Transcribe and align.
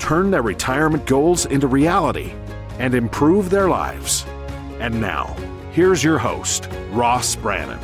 turn 0.00 0.30
their 0.30 0.42
retirement 0.42 1.06
goals 1.06 1.46
into 1.46 1.68
reality, 1.68 2.32
and 2.78 2.94
improve 2.94 3.50
their 3.50 3.68
lives. 3.68 4.24
And 4.80 5.00
now, 5.00 5.36
here's 5.72 6.02
your 6.02 6.18
host, 6.18 6.68
Ross 6.90 7.36
Brannan. 7.36 7.78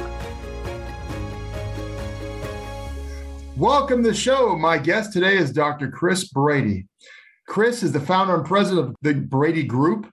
Welcome 3.57 4.03
to 4.03 4.11
the 4.11 4.17
show. 4.17 4.57
My 4.57 4.79
guest 4.79 5.13
today 5.13 5.37
is 5.37 5.53
Dr. 5.53 5.91
Chris 5.91 6.29
Brady. 6.29 6.87
Chris 7.47 7.83
is 7.83 7.93
the 7.93 8.01
founder 8.01 8.35
and 8.35 8.45
president 8.45 8.89
of 8.89 8.97
the 9.03 9.15
Brady 9.15 9.63
Group. 9.63 10.11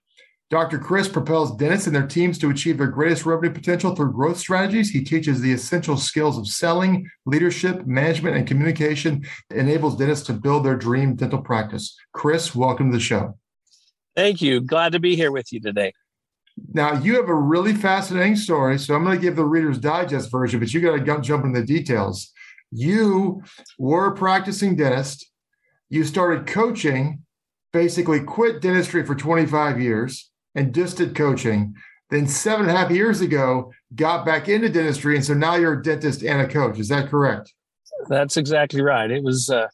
Dr. 0.53 0.77
Chris 0.77 1.07
propels 1.07 1.55
dentists 1.55 1.88
and 1.88 1.95
their 1.95 2.05
teams 2.05 2.38
to 2.38 2.52
achieve 2.52 2.77
their 2.77 2.85
greatest 2.85 3.25
revenue 3.25 3.52
potential 3.52 3.95
through 3.95 4.13
growth 4.13 4.38
strategies. 4.38 4.91
He 4.91 5.03
teaches 5.03 5.41
the 5.41 5.52
essential 5.52 5.98
skills 5.98 6.38
of 6.38 6.48
selling, 6.48 7.09
leadership, 7.25 7.88
management, 7.88 8.38
and 8.38 8.45
communication, 8.45 9.25
enables 9.49 9.97
dentists 9.97 10.27
to 10.27 10.34
build 10.34 10.63
their 10.63 10.75
dream 10.75 11.16
dental 11.16 11.41
practice. 11.41 11.97
Chris, 12.11 12.53
welcome 12.53 12.91
to 12.91 12.97
the 12.97 13.03
show. 13.03 13.35
Thank 14.16 14.44
you. 14.44 14.61
Glad 14.61 14.91
to 14.91 15.00
be 15.00 15.16
here 15.16 15.31
with 15.31 15.52
you 15.52 15.59
today. 15.59 15.92
Now, 16.72 17.02
you 17.02 17.16
have 17.16 17.30
a 17.30 17.33
really 17.33 17.73
fascinating 17.73 18.36
story, 18.36 18.77
so 18.77 18.94
I'm 18.94 19.03
going 19.03 19.17
to 19.17 19.22
give 19.23 19.36
the 19.36 19.45
Reader's 19.45 19.80
Digest 19.80 20.30
version, 20.30 20.59
but 20.59 20.72
you 20.72 20.81
got 20.81 21.03
to 21.03 21.22
jump 21.23 21.45
into 21.45 21.61
the 21.61 21.66
details. 21.66 22.31
You 22.70 23.42
were 23.80 24.05
a 24.05 24.16
practicing 24.16 24.75
dentist. 24.75 25.31
You 25.89 26.03
started 26.03 26.45
coaching, 26.45 27.23
basically 27.72 28.20
quit 28.20 28.61
dentistry 28.61 29.03
for 29.03 29.16
25 29.16 29.81
years 29.81 30.30
and 30.55 30.73
just 30.73 30.97
did 30.97 31.15
coaching. 31.15 31.75
Then 32.09 32.27
seven 32.27 32.67
and 32.67 32.77
a 32.77 32.79
half 32.79 32.91
years 32.91 33.21
ago, 33.21 33.71
got 33.95 34.25
back 34.25 34.47
into 34.47 34.69
dentistry, 34.69 35.15
and 35.15 35.25
so 35.25 35.33
now 35.33 35.55
you're 35.55 35.79
a 35.79 35.83
dentist 35.83 36.23
and 36.23 36.41
a 36.41 36.47
coach. 36.47 36.79
Is 36.79 36.89
that 36.89 37.09
correct? 37.09 37.53
That's 38.07 38.37
exactly 38.37 38.81
right. 38.81 39.09
It 39.09 39.23
was 39.23 39.49
uh, 39.49 39.67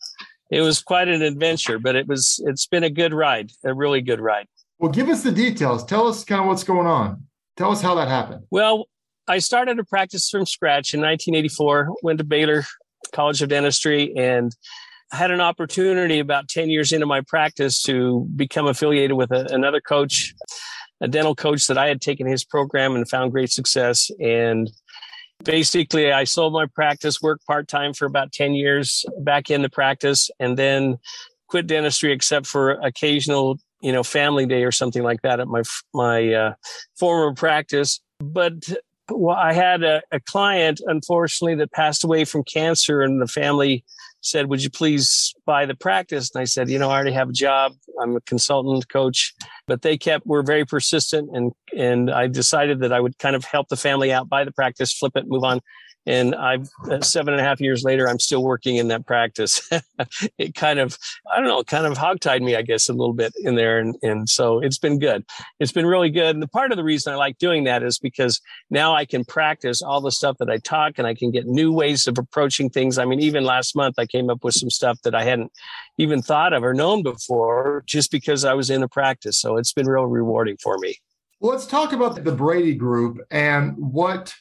it 0.50 0.62
was 0.62 0.82
quite 0.82 1.08
an 1.08 1.22
adventure, 1.22 1.80
but 1.80 1.96
it 1.96 2.08
was 2.08 2.42
it's 2.46 2.66
been 2.66 2.84
a 2.84 2.90
good 2.90 3.14
ride, 3.14 3.52
a 3.66 3.74
really 3.74 4.02
good 4.02 4.22
ride. 4.22 4.48
Well, 4.80 4.92
give 4.92 5.10
us 5.10 5.24
the 5.24 5.32
details. 5.32 5.84
Tell 5.84 6.08
us 6.08 6.24
kind 6.24 6.42
of 6.42 6.48
what's 6.48 6.64
going 6.64 6.88
on. 6.88 7.24
Tell 7.58 7.72
us 7.72 7.82
how 7.82 7.96
that 7.96 8.08
happened. 8.08 8.46
Well, 8.50 8.88
I 9.28 9.40
started 9.40 9.78
a 9.78 9.84
practice 9.84 10.30
from 10.30 10.46
scratch 10.46 10.94
in 10.94 11.02
1984. 11.02 11.98
Went 12.02 12.20
to 12.20 12.24
Baylor 12.24 12.64
College 13.14 13.42
of 13.42 13.50
Dentistry 13.50 14.16
and 14.16 14.56
had 15.12 15.32
an 15.32 15.42
opportunity 15.42 16.20
about 16.20 16.48
10 16.48 16.70
years 16.70 16.92
into 16.92 17.06
my 17.06 17.22
practice 17.22 17.82
to 17.84 18.28
become 18.36 18.68
affiliated 18.68 19.14
with 19.14 19.32
a, 19.32 19.48
another 19.54 19.82
coach, 19.82 20.34
a 21.02 21.08
dental 21.08 21.36
coach 21.36 21.68
that 21.68 21.78
I 21.78 21.88
had 21.88 22.02
taken 22.02 22.28
his 22.28 22.44
program 22.44 22.96
and 22.96 23.10
found 23.10 23.32
great 23.32 23.52
success. 23.52 24.12
And 24.20 24.70
basically, 25.44 26.12
I 26.12 26.26
sold 26.26 26.54
my 26.54 26.68
practice, 26.68 27.22
worked 27.22 27.46
part 27.48 27.68
time 27.68 27.94
for 27.94 28.06
about 28.06 28.32
10 28.32 28.54
years 28.54 29.06
back 29.20 29.50
in 29.50 29.62
the 29.62 29.70
practice, 29.70 30.30
and 30.40 30.58
then 30.58 31.00
quit 31.48 31.66
dentistry 31.66 32.12
except 32.12 32.46
for 32.46 32.72
occasional, 32.82 33.58
you 33.82 33.92
know, 33.92 34.04
family 34.04 34.46
day 34.46 34.64
or 34.64 34.72
something 34.72 35.02
like 35.02 35.22
that 35.24 35.40
at 35.40 35.48
my, 35.48 35.64
my 35.94 36.34
uh, 36.34 36.54
former 37.00 37.34
practice. 37.34 38.00
But 38.20 38.70
well, 39.10 39.36
I 39.36 39.54
had 39.54 39.84
a, 39.84 40.04
a 40.12 40.20
client, 40.20 40.82
unfortunately, 40.86 41.56
that 41.56 41.72
passed 41.72 42.04
away 42.04 42.26
from 42.26 42.44
cancer, 42.44 43.02
and 43.02 43.20
the 43.20 43.28
family 43.28 43.84
said, 44.22 44.48
Would 44.48 44.64
you 44.64 44.70
please 44.70 45.34
buy 45.46 45.66
the 45.66 45.76
practice? 45.76 46.32
And 46.34 46.42
I 46.42 46.46
said, 46.46 46.70
You 46.70 46.80
know, 46.80 46.90
I 46.90 46.96
already 46.96 47.14
have 47.14 47.30
a 47.30 47.34
job. 47.34 47.74
I'm 48.02 48.16
a 48.16 48.22
consultant 48.22 48.90
coach. 48.90 49.34
But 49.68 49.82
they 49.82 49.98
kept, 49.98 50.26
were 50.26 50.44
very 50.44 50.66
persistent. 50.66 51.30
And, 51.34 51.52
and 51.78 52.12
I 52.12 52.28
decided 52.28 52.80
that 52.82 52.94
I 52.94 53.00
would 53.00 53.18
kind 53.20 53.36
of 53.36 53.46
help 53.46 53.70
the 53.70 53.78
family 53.78 54.12
out, 54.12 54.30
buy 54.30 54.44
the 54.44 54.52
practice, 54.52 54.94
flip 54.94 55.14
it, 55.16 55.26
move 55.28 55.44
on. 55.44 55.62
And 56.06 56.34
I've 56.34 56.70
uh, 56.90 57.02
seven 57.02 57.34
and 57.34 57.42
a 57.42 57.44
half 57.44 57.62
years 57.62 57.84
later, 57.84 58.08
I'm 58.08 58.20
still 58.20 58.44
working 58.44 58.78
in 58.78 58.88
that 58.88 59.06
practice. 59.06 59.70
it 60.38 60.56
kind 60.56 60.80
of, 60.80 60.98
I 61.32 61.38
don't 61.38 61.48
know, 61.48 61.64
kind 61.64 61.86
of 61.86 61.98
hogtied 61.98 62.42
me, 62.42 62.56
I 62.56 62.62
guess, 62.62 62.90
a 62.90 62.94
little 62.94 63.14
bit 63.14 63.34
in 63.44 63.56
there. 63.56 63.80
And, 63.80 63.96
and 64.02 64.30
so 64.30 64.60
it's 64.60 64.78
been 64.78 64.98
good. 64.98 65.26
It's 65.60 65.72
been 65.72 65.86
really 65.86 66.10
good. 66.10 66.36
And 66.36 66.42
the 66.42 66.48
part 66.48 66.72
of 66.72 66.78
the 66.78 66.84
reason 66.84 67.14
I 67.14 67.16
like 67.18 67.38
doing 67.38 67.66
that 67.66 67.84
is 67.84 68.00
because 68.00 68.42
now 68.70 68.96
I 68.96 69.06
can 69.06 69.26
practice 69.26 69.82
all 69.82 70.02
the 70.02 70.12
stuff 70.12 70.38
that 70.40 70.50
I 70.50 70.58
talk 70.58 70.94
and 70.98 71.06
I 71.06 71.14
can 71.14 71.32
get 71.32 71.46
new 71.46 71.72
ways 71.72 72.08
of 72.08 72.18
approaching 72.18 72.70
things. 72.70 72.98
I 72.98 73.06
mean, 73.06 73.20
even 73.20 73.44
last 73.44 73.76
month, 73.76 73.96
I 74.00 74.06
came 74.06 74.30
up 74.30 74.44
with 74.44 74.56
some 74.56 74.70
stuff 74.70 75.00
that 75.04 75.14
I 75.14 75.24
hadn't 75.24 75.52
even 75.98 76.22
thought 76.22 76.54
of 76.54 76.64
or 76.64 76.74
known 76.74 77.04
before 77.04 77.84
just 77.86 78.10
because 78.10 78.46
I 78.46 78.54
was 78.54 78.70
in 78.70 78.82
the 78.82 78.88
practice. 78.88 79.38
So 79.38 79.58
it's 79.58 79.74
been 79.74 79.88
real 79.88 80.06
rewarding 80.06 80.58
for 80.58 80.78
me. 80.78 80.98
Let's 81.42 81.66
talk 81.66 81.94
about 81.94 82.22
the 82.24 82.32
Brady 82.34 82.76
Group 82.76 83.20
and 83.32 83.76
what 83.78 84.34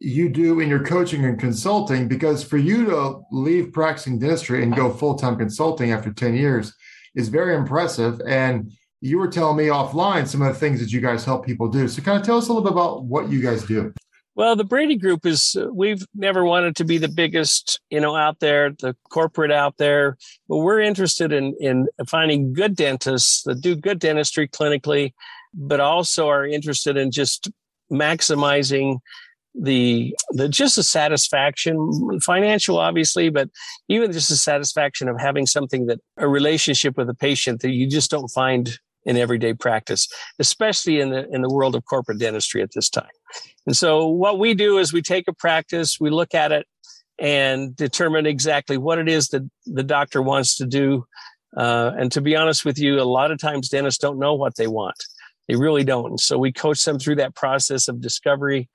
you 0.00 0.28
do 0.28 0.60
in 0.60 0.68
your 0.68 0.84
coaching 0.84 1.24
and 1.24 1.38
consulting 1.38 2.06
because 2.06 2.44
for 2.44 2.56
you 2.56 2.86
to 2.86 3.20
leave 3.32 3.72
practicing 3.72 4.18
dentistry 4.18 4.62
and 4.62 4.74
go 4.74 4.90
full-time 4.90 5.36
consulting 5.36 5.90
after 5.90 6.12
10 6.12 6.34
years 6.34 6.72
is 7.14 7.28
very 7.28 7.56
impressive. 7.56 8.20
And 8.26 8.72
you 9.00 9.18
were 9.18 9.28
telling 9.28 9.56
me 9.56 9.66
offline 9.66 10.26
some 10.26 10.42
of 10.42 10.52
the 10.52 10.58
things 10.58 10.80
that 10.80 10.92
you 10.92 11.00
guys 11.00 11.24
help 11.24 11.44
people 11.44 11.68
do. 11.68 11.88
So 11.88 12.02
kind 12.02 12.18
of 12.18 12.24
tell 12.24 12.38
us 12.38 12.48
a 12.48 12.52
little 12.52 12.62
bit 12.62 12.72
about 12.72 13.04
what 13.04 13.28
you 13.28 13.42
guys 13.42 13.64
do. 13.64 13.92
Well 14.36 14.54
the 14.54 14.62
brady 14.62 14.94
group 14.94 15.26
is 15.26 15.56
we've 15.72 16.06
never 16.14 16.44
wanted 16.44 16.76
to 16.76 16.84
be 16.84 16.98
the 16.98 17.08
biggest 17.08 17.80
you 17.90 18.00
know 18.00 18.14
out 18.14 18.38
there 18.38 18.70
the 18.70 18.94
corporate 19.10 19.50
out 19.50 19.78
there 19.78 20.16
but 20.48 20.58
we're 20.58 20.78
interested 20.78 21.32
in 21.32 21.56
in 21.58 21.88
finding 22.06 22.52
good 22.52 22.76
dentists 22.76 23.42
that 23.42 23.60
do 23.60 23.74
good 23.74 23.98
dentistry 23.98 24.46
clinically 24.46 25.12
but 25.52 25.80
also 25.80 26.28
are 26.28 26.46
interested 26.46 26.96
in 26.96 27.10
just 27.10 27.50
maximizing 27.90 29.00
the 29.60 30.14
the 30.30 30.48
just 30.48 30.76
the 30.76 30.82
satisfaction 30.82 32.20
financial 32.20 32.78
obviously 32.78 33.28
but 33.28 33.48
even 33.88 34.12
just 34.12 34.28
the 34.28 34.36
satisfaction 34.36 35.08
of 35.08 35.20
having 35.20 35.46
something 35.46 35.86
that 35.86 35.98
a 36.16 36.28
relationship 36.28 36.96
with 36.96 37.08
a 37.08 37.14
patient 37.14 37.60
that 37.60 37.70
you 37.70 37.88
just 37.88 38.10
don't 38.10 38.28
find 38.28 38.78
in 39.04 39.16
everyday 39.16 39.52
practice 39.52 40.08
especially 40.38 41.00
in 41.00 41.10
the 41.10 41.28
in 41.30 41.42
the 41.42 41.52
world 41.52 41.74
of 41.74 41.84
corporate 41.86 42.18
dentistry 42.18 42.62
at 42.62 42.70
this 42.74 42.88
time. 42.88 43.08
And 43.66 43.76
so 43.76 44.06
what 44.06 44.38
we 44.38 44.54
do 44.54 44.78
is 44.78 44.92
we 44.92 45.02
take 45.02 45.26
a 45.28 45.32
practice 45.32 45.98
we 46.00 46.10
look 46.10 46.34
at 46.34 46.52
it 46.52 46.66
and 47.18 47.74
determine 47.74 48.26
exactly 48.26 48.78
what 48.78 48.98
it 48.98 49.08
is 49.08 49.28
that 49.28 49.42
the 49.66 49.82
doctor 49.82 50.22
wants 50.22 50.56
to 50.56 50.66
do. 50.66 51.04
Uh, 51.56 51.90
and 51.98 52.12
to 52.12 52.20
be 52.20 52.36
honest 52.36 52.64
with 52.64 52.78
you 52.78 53.00
a 53.00 53.02
lot 53.02 53.32
of 53.32 53.38
times 53.38 53.68
dentists 53.68 53.98
don't 53.98 54.20
know 54.20 54.34
what 54.34 54.54
they 54.56 54.68
want. 54.68 55.02
They 55.48 55.56
really 55.56 55.82
don't. 55.82 56.10
And 56.10 56.20
so 56.20 56.38
we 56.38 56.52
coach 56.52 56.84
them 56.84 56.98
through 56.98 57.16
that 57.16 57.34
process 57.34 57.88
of 57.88 58.00
discovery 58.00 58.68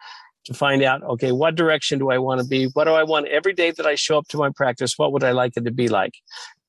to 0.46 0.54
find 0.54 0.84
out, 0.84 1.04
okay, 1.04 1.32
what 1.32 1.56
direction 1.56 2.00
do 2.00 2.12
I 2.12 2.18
want 2.18 2.42
to 2.42 2.48
be? 2.48 2.66
What 2.74 2.86
do 2.86 2.92
I 2.92 3.04
want 3.04 3.28
every 3.28 3.54
day 3.54 3.72
that 3.72 3.86
I 3.86 3.96
show 3.96 4.18
up 4.18 4.28
to 4.30 4.38
my 4.38 4.50
practice? 4.56 4.98
What 4.98 5.14
would 5.14 5.24
I 5.24 5.32
like 5.32 5.54
it 5.56 5.66
to 5.66 5.72
be 5.72 5.88
like? 5.88 6.14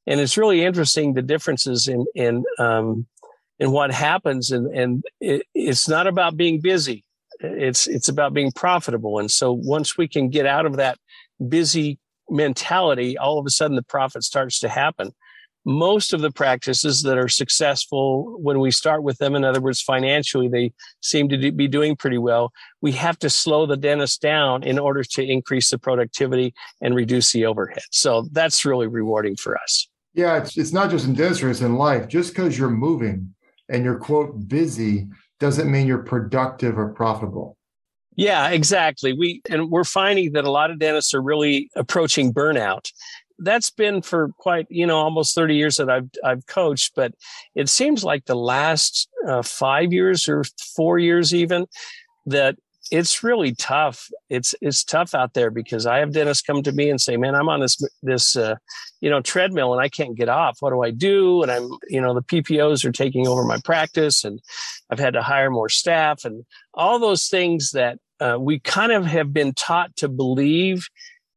And 0.07 0.21
it's 0.21 0.37
really 0.37 0.65
interesting 0.65 1.15
the 1.15 1.23
differences 1.23 1.89
in 1.89 2.05
in 2.15 2.45
um, 2.59 3.07
in 3.59 3.73
what 3.73 3.91
happens, 3.91 4.51
and 4.51 4.67
and 4.77 5.05
it, 5.21 5.47
it's 5.55 5.89
not 5.89 6.07
about 6.07 6.37
being 6.37 6.61
busy. 6.61 7.05
It's 7.41 7.87
it's 7.87 8.09
about 8.09 8.35
being 8.35 8.53
profitable. 8.53 9.19
And 9.19 9.31
so 9.31 9.53
once 9.53 9.97
we 9.97 10.07
can 10.07 10.29
get 10.29 10.47
out 10.47 10.67
of 10.67 10.77
that 10.77 10.99
busy 11.49 11.99
mentality, 12.29 13.17
all 13.17 13.39
of 13.39 13.47
a 13.47 13.51
sudden 13.51 13.77
the 13.77 13.83
profit 13.83 14.25
starts 14.25 14.61
to 14.61 14.69
happen 14.69 15.13
most 15.65 16.13
of 16.13 16.21
the 16.21 16.31
practices 16.31 17.03
that 17.03 17.17
are 17.17 17.29
successful 17.29 18.37
when 18.39 18.61
we 18.61 18.71
start 18.71 19.03
with 19.03 19.19
them, 19.19 19.35
in 19.35 19.45
other 19.45 19.61
words, 19.61 19.81
financially, 19.81 20.49
they 20.49 20.73
seem 21.01 21.29
to 21.31 21.53
be 21.53 21.69
doing 21.69 21.97
pretty 21.97 22.19
well. 22.19 22.53
We 22.83 22.93
have 22.93 23.19
to 23.21 23.31
slow 23.31 23.65
the 23.65 23.77
dentist 23.77 24.21
down 24.21 24.63
in 24.63 24.79
order 24.79 25.03
to 25.03 25.25
increase 25.25 25.71
the 25.71 25.79
productivity 25.79 26.55
and 26.83 26.95
reduce 26.95 27.33
the 27.33 27.47
overhead. 27.47 27.83
So 27.91 28.29
that's 28.33 28.65
really 28.65 28.87
rewarding 28.87 29.37
for 29.37 29.57
us. 29.57 29.89
Yeah, 30.13 30.37
it's, 30.37 30.57
it's 30.57 30.73
not 30.73 30.91
just 30.91 31.07
in 31.07 31.15
dentistry, 31.15 31.51
it's 31.51 31.61
in 31.61 31.77
life. 31.77 32.09
Just 32.09 32.35
because 32.35 32.59
you're 32.59 32.71
moving 32.71 33.35
and 33.69 33.85
you're, 33.85 33.99
quote, 33.99 34.49
busy 34.49 35.09
doesn't 35.41 35.71
mean 35.71 35.87
you're 35.87 35.99
productive 35.99 36.79
or 36.79 36.93
profitable. 36.93 37.57
Yeah, 38.17 38.51
exactly. 38.51 39.13
We 39.13 39.43
and 39.51 39.71
we're 39.71 39.83
finding 39.83 40.33
that 40.35 40.45
a 40.45 40.51
lot 40.51 40.71
of 40.71 40.79
dentists 40.79 41.15
are 41.15 41.21
really 41.21 41.69
approaching 41.75 42.33
burnout 42.33 42.93
that's 43.39 43.71
been 43.71 44.03
for 44.03 44.31
quite 44.39 44.67
you 44.71 44.87
know 44.87 44.99
almost 44.99 45.35
30 45.35 45.57
years 45.57 45.77
that 45.77 45.91
I've 45.91 46.09
I've 46.25 46.47
coached 46.47 46.93
but 46.95 47.13
it 47.55 47.69
seems 47.69 48.05
like 48.05 48.27
the 48.27 48.37
last 48.37 49.09
uh, 49.27 49.43
5 49.43 49.93
years 49.93 50.29
or 50.29 50.45
4 50.77 50.99
years 50.99 51.35
even 51.35 51.67
that 52.27 52.57
it's 52.91 53.23
really 53.23 53.55
tough. 53.55 54.11
It's 54.29 54.55
it's 54.61 54.85
tough 54.85 55.15
out 55.15 55.35
there 55.35 55.51
because 55.51 55.87
I 55.87 55.99
have 55.99 56.13
dentists 56.13 56.43
come 56.43 56.63
to 56.63 56.73
me 56.73 56.91
and 56.91 57.01
say, 57.01 57.17
"Man, 57.17 57.35
I'm 57.35 57.49
on 57.49 57.61
this 57.61 57.83
this 58.03 58.37
uh, 58.37 58.57
you 59.01 59.11
know 59.11 59.21
treadmill 59.21 59.73
and 59.73 59.83
I 59.83 59.89
can't 59.89 60.17
get 60.17 60.29
off. 60.29 60.59
What 60.61 60.71
do 60.71 60.83
I 60.83 60.91
do?" 60.91 61.43
And 61.43 61.51
I'm 61.51 61.71
you 61.89 62.01
know 62.01 62.15
the 62.15 62.23
PPOs 62.23 62.85
are 62.85 62.93
taking 62.93 63.27
over 63.27 63.45
my 63.45 63.59
practice, 63.65 64.25
and 64.25 64.41
I've 64.91 64.99
had 64.99 65.15
to 65.15 65.23
hire 65.23 65.51
more 65.51 65.69
staff, 65.69 66.25
and 66.25 66.45
all 66.75 66.99
those 66.99 67.29
things 67.29 67.71
that 67.73 67.99
uh, 68.21 68.37
we 68.39 68.61
kind 68.61 68.93
of 68.93 69.07
have 69.07 69.33
been 69.33 69.55
taught 69.55 69.97
to 69.97 70.09
believe 70.09 70.87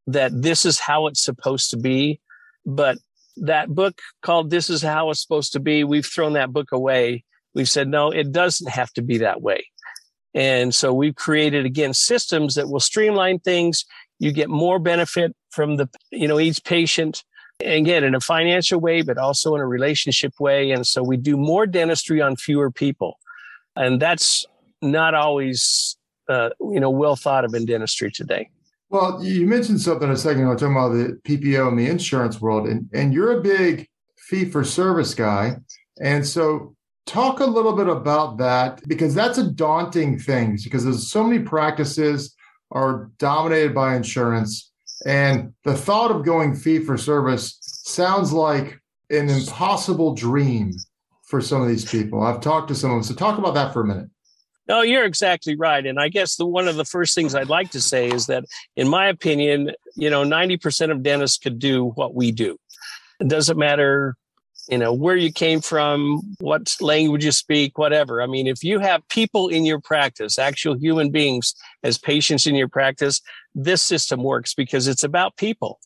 that 0.08 0.32
this 0.42 0.66
is 0.66 0.80
how 0.80 1.08
it's 1.08 1.24
supposed 1.24 1.70
to 1.72 1.78
be, 1.78 2.20
but 2.66 2.98
that 3.38 3.70
book 3.70 4.02
called 4.22 4.50
"This 4.50 4.70
Is 4.70 4.82
How 4.82 5.12
It's 5.12 5.22
Supposed 5.22 5.54
to 5.54 5.60
Be," 5.60 5.84
we've 5.84 6.06
thrown 6.06 6.34
that 6.34 6.52
book 6.52 6.72
away. 6.72 7.24
We've 7.54 7.70
said, 7.70 7.88
no, 7.88 8.12
it 8.12 8.32
doesn't 8.32 8.70
have 8.70 8.92
to 8.94 9.02
be 9.02 9.20
that 9.20 9.42
way 9.42 9.64
and 10.38 10.74
so 10.74 10.94
we've 10.94 11.16
created 11.16 11.66
again 11.66 11.96
systems 11.96 12.54
that 12.56 12.70
will 12.70 12.80
streamline 12.80 13.40
things. 13.40 13.86
You 14.20 14.32
get 14.32 14.50
more 14.50 14.78
benefit 14.78 15.36
from 15.50 15.78
the, 15.78 15.90
you 16.12 16.28
know, 16.28 16.40
each 16.40 16.64
patient 16.64 17.24
again 17.60 18.04
in 18.04 18.14
a 18.14 18.20
financial 18.20 18.80
way, 18.80 19.02
but 19.02 19.18
also 19.18 19.56
in 19.56 19.62
a 19.62 19.66
relationship 19.66 20.34
way. 20.40 20.70
And 20.70 20.86
so 20.86 21.02
we 21.02 21.18
do 21.18 21.38
more 21.38 21.66
dentistry 21.66 22.22
on 22.22 22.36
fewer 22.36 22.70
people. 22.70 23.18
And 23.76 24.00
that's 24.00 24.46
not 24.80 25.16
always, 25.16 25.98
uh, 26.30 26.52
you 26.60 26.80
know, 26.80 26.92
well 26.92 27.16
thought 27.16 27.44
of 27.44 27.56
in 27.56 27.66
dentistry 27.66 28.12
today. 28.12 28.52
Well, 28.90 29.22
you 29.24 29.46
mentioned 29.48 29.82
something 29.82 30.10
a 30.10 30.16
second 30.16 30.44
ago, 30.44 30.56
talking 30.56 30.72
about 30.72 30.90
the 30.90 31.20
PPO 31.24 31.68
and 31.68 31.78
the 31.78 31.88
insurance 31.88 32.40
world, 32.40 32.68
and, 32.68 32.90
and 32.94 33.14
you're 33.14 33.38
a 33.38 33.42
big 33.42 33.88
fee 34.18 34.46
for 34.46 34.64
service 34.64 35.14
guy. 35.14 35.58
And 36.00 36.26
so 36.26 36.78
Talk 37.08 37.40
a 37.40 37.46
little 37.46 37.74
bit 37.74 37.88
about 37.88 38.38
that 38.40 38.86
because 38.86 39.16
that's 39.16 39.38
a 39.38 39.50
daunting 39.50 40.20
thing 40.20 40.60
because 40.62 40.84
there's 40.84 41.10
so 41.10 41.24
many 41.24 41.42
practices 41.42 42.36
are 42.72 43.10
dominated 43.18 43.74
by 43.74 43.96
insurance 43.96 44.74
and 45.06 45.54
the 45.64 45.74
thought 45.74 46.12
of 46.12 46.26
going 46.26 46.54
fee 46.54 46.80
for 46.80 46.98
service 46.98 47.60
sounds 47.62 48.34
like 48.34 48.78
an 49.10 49.30
impossible 49.30 50.16
dream 50.16 50.74
for 51.24 51.40
some 51.40 51.62
of 51.62 51.70
these 51.70 51.86
people. 51.90 52.22
I've 52.22 52.42
talked 52.42 52.68
to 52.68 52.76
some 52.76 52.92
of 52.92 52.96
them. 52.98 53.04
So 53.04 53.16
talk 53.16 53.40
about 53.40 53.54
that 53.54 53.72
for 53.72 53.82
a 53.82 53.86
minute. 53.86 54.10
No, 54.68 54.82
you're 54.82 55.06
exactly 55.06 55.56
right. 55.56 55.86
And 55.86 56.00
I 56.00 56.10
guess 56.10 56.36
the 56.36 56.46
one 56.46 56.68
of 56.68 56.76
the 56.76 56.86
first 56.86 57.16
things 57.16 57.34
I'd 57.34 57.50
like 57.50 57.72
to 57.72 57.82
say 57.82 58.10
is 58.10 58.28
that 58.28 58.46
in 58.76 58.88
my 58.90 59.08
opinion, 59.08 59.72
you 59.96 60.10
know, 60.10 60.24
90% 60.24 60.92
of 60.92 61.04
dentists 61.04 61.38
could 61.38 61.58
do 61.58 61.92
what 61.96 62.14
we 62.14 62.32
do. 62.32 62.58
It 63.20 63.30
doesn't 63.30 63.58
matter 63.58 64.16
you 64.70 64.78
know 64.78 64.94
where 64.94 65.16
you 65.16 65.32
came 65.32 65.62
from 65.62 66.22
what 66.40 66.76
language 66.82 67.24
you 67.24 67.32
speak 67.32 67.78
whatever 67.78 68.22
i 68.22 68.26
mean 68.26 68.48
if 68.48 68.64
you 68.64 68.80
have 68.80 69.08
people 69.10 69.48
in 69.48 69.66
your 69.66 69.80
practice 69.80 70.38
actual 70.38 70.78
human 70.78 71.10
beings 71.10 71.56
as 71.84 71.98
patients 71.98 72.46
in 72.46 72.56
your 72.56 72.68
practice 72.68 73.22
this 73.56 73.82
system 73.82 74.24
works 74.24 74.54
because 74.54 74.88
it's 74.88 75.04
about 75.04 75.36
people 75.38 75.80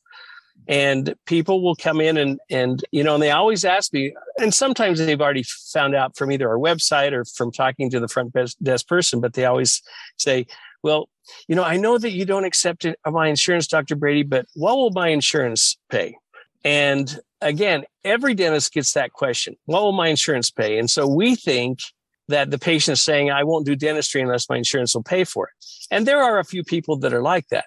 and 0.68 1.16
people 1.26 1.64
will 1.64 1.76
come 1.76 2.00
in 2.00 2.18
and 2.18 2.40
and 2.50 2.84
you 2.92 3.04
know 3.04 3.16
and 3.16 3.24
they 3.24 3.32
always 3.32 3.66
ask 3.66 3.92
me 3.94 4.14
and 4.38 4.54
sometimes 4.54 5.00
they've 5.00 5.22
already 5.22 5.44
found 5.74 5.96
out 5.96 6.16
from 6.16 6.32
either 6.32 6.50
our 6.50 6.58
website 6.58 7.12
or 7.14 7.26
from 7.26 7.52
talking 7.52 7.90
to 7.90 8.00
the 8.00 8.08
front 8.08 8.36
desk 8.62 8.88
person 8.88 9.20
but 9.20 9.34
they 9.34 9.46
always 9.46 9.82
say 10.18 10.46
well 10.84 11.10
you 11.48 11.56
know 11.56 11.64
i 11.64 11.78
know 11.78 11.98
that 11.98 12.12
you 12.12 12.26
don't 12.26 12.46
accept 12.46 12.86
my 13.06 13.28
insurance 13.28 13.68
dr 13.68 13.96
brady 13.96 14.24
but 14.24 14.46
what 14.54 14.78
will 14.78 14.92
my 14.92 15.10
insurance 15.10 15.78
pay 15.90 16.16
and 16.64 17.20
again, 17.42 17.84
every 18.04 18.34
dentist 18.34 18.74
gets 18.74 18.94
that 18.94 19.14
question. 19.14 19.56
What 19.66 19.82
will 19.82 19.92
my 19.92 20.08
insurance 20.08 20.52
pay? 20.52 20.78
And 20.78 20.90
so 20.90 21.08
we 21.08 21.36
think 21.36 21.80
that 22.28 22.52
the 22.52 22.60
patient 22.60 22.94
is 22.94 23.04
saying, 23.04 23.32
I 23.32 23.44
won't 23.44 23.66
do 23.66 23.76
dentistry 23.76 24.22
unless 24.22 24.50
my 24.50 24.58
insurance 24.58 24.96
will 24.96 25.04
pay 25.04 25.24
for 25.24 25.48
it. 25.48 25.66
And 25.90 26.06
there 26.06 26.22
are 26.22 26.40
a 26.40 26.46
few 26.46 26.64
people 26.64 26.98
that 26.98 27.14
are 27.14 27.22
like 27.22 27.48
that. 27.50 27.66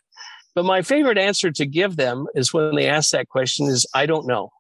But 0.55 0.65
my 0.65 0.83
favorite 0.83 1.19
answer 1.19 1.51
to 1.51 1.67
give 1.67 1.97
them 1.97 2.27
is 2.35 2.53
when 2.53 2.75
they 2.77 2.89
ask 2.89 3.11
that 3.11 3.29
question 3.29 3.67
is, 3.67 3.87
I 3.95 4.07
don't 4.07 4.27
know. 4.27 4.51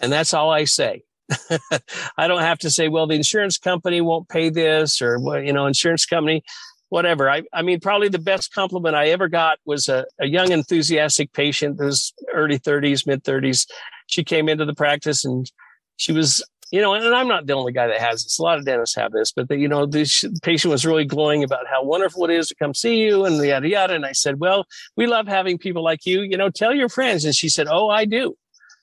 And 0.00 0.12
that's 0.12 0.34
all 0.34 0.50
I 0.50 0.64
say. 0.64 1.02
I 2.18 2.26
don't 2.26 2.42
have 2.42 2.58
to 2.60 2.70
say, 2.70 2.88
well, 2.88 3.06
the 3.06 3.14
insurance 3.14 3.56
company 3.56 4.00
won't 4.00 4.28
pay 4.28 4.50
this 4.50 5.00
or, 5.00 5.18
you 5.40 5.52
know, 5.52 5.66
insurance 5.66 6.04
company 6.04 6.42
whatever. 6.90 7.30
I, 7.30 7.42
I 7.52 7.62
mean, 7.62 7.80
probably 7.80 8.08
the 8.08 8.18
best 8.18 8.52
compliment 8.52 8.94
I 8.94 9.08
ever 9.08 9.28
got 9.28 9.58
was 9.64 9.88
a, 9.88 10.04
a 10.20 10.26
young, 10.26 10.52
enthusiastic 10.52 11.32
patient 11.32 11.78
who's 11.80 12.12
early 12.34 12.58
30s, 12.58 13.06
mid 13.06 13.24
30s. 13.24 13.66
She 14.06 14.22
came 14.22 14.48
into 14.48 14.64
the 14.64 14.74
practice 14.74 15.24
and 15.24 15.50
she 15.96 16.12
was, 16.12 16.44
you 16.70 16.80
know, 16.80 16.94
and 16.94 17.14
I'm 17.14 17.26
not 17.26 17.46
the 17.46 17.54
only 17.54 17.72
guy 17.72 17.88
that 17.88 18.00
has 18.00 18.22
this. 18.22 18.38
A 18.38 18.42
lot 18.42 18.58
of 18.58 18.64
dentists 18.64 18.94
have 18.94 19.12
this, 19.12 19.32
but 19.32 19.48
the, 19.48 19.56
you 19.56 19.66
know, 19.66 19.86
this 19.86 20.24
patient 20.42 20.70
was 20.70 20.86
really 20.86 21.04
glowing 21.04 21.42
about 21.42 21.66
how 21.68 21.82
wonderful 21.82 22.24
it 22.24 22.30
is 22.30 22.48
to 22.48 22.54
come 22.54 22.74
see 22.74 22.96
you 22.96 23.24
and 23.24 23.40
the 23.40 23.48
yada 23.48 23.68
yada. 23.68 23.94
And 23.94 24.06
I 24.06 24.12
said, 24.12 24.38
well, 24.38 24.64
we 24.96 25.06
love 25.06 25.26
having 25.26 25.58
people 25.58 25.82
like 25.82 26.06
you. 26.06 26.22
You 26.22 26.36
know, 26.36 26.48
tell 26.48 26.72
your 26.72 26.88
friends. 26.88 27.24
And 27.24 27.34
she 27.34 27.48
said, 27.48 27.66
oh, 27.68 27.88
I 27.88 28.04
do. 28.04 28.36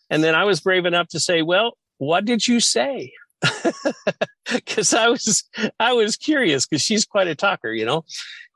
And 0.10 0.24
then 0.24 0.36
I 0.36 0.44
was 0.44 0.60
brave 0.60 0.86
enough 0.86 1.08
to 1.10 1.20
say, 1.20 1.42
well, 1.42 1.78
what 1.98 2.26
did 2.26 2.48
you 2.48 2.60
say? 2.60 3.14
because 4.54 4.94
I 4.94 5.10
was 5.10 5.44
I 5.80 5.94
was 5.94 6.18
curious 6.18 6.66
because 6.66 6.82
she's 6.82 7.06
quite 7.06 7.28
a 7.28 7.36
talker, 7.36 7.72
you 7.72 7.86
know. 7.86 8.04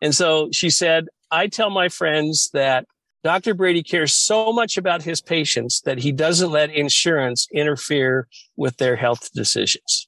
And 0.01 0.13
so 0.13 0.49
she 0.51 0.69
said, 0.69 1.07
I 1.29 1.47
tell 1.47 1.69
my 1.69 1.87
friends 1.87 2.49
that 2.53 2.85
Dr. 3.23 3.53
Brady 3.53 3.83
cares 3.83 4.15
so 4.15 4.51
much 4.51 4.77
about 4.77 5.03
his 5.03 5.21
patients 5.21 5.81
that 5.81 5.99
he 5.99 6.11
doesn't 6.11 6.49
let 6.49 6.71
insurance 6.71 7.47
interfere 7.53 8.27
with 8.55 8.77
their 8.77 8.95
health 8.95 9.31
decisions. 9.33 10.07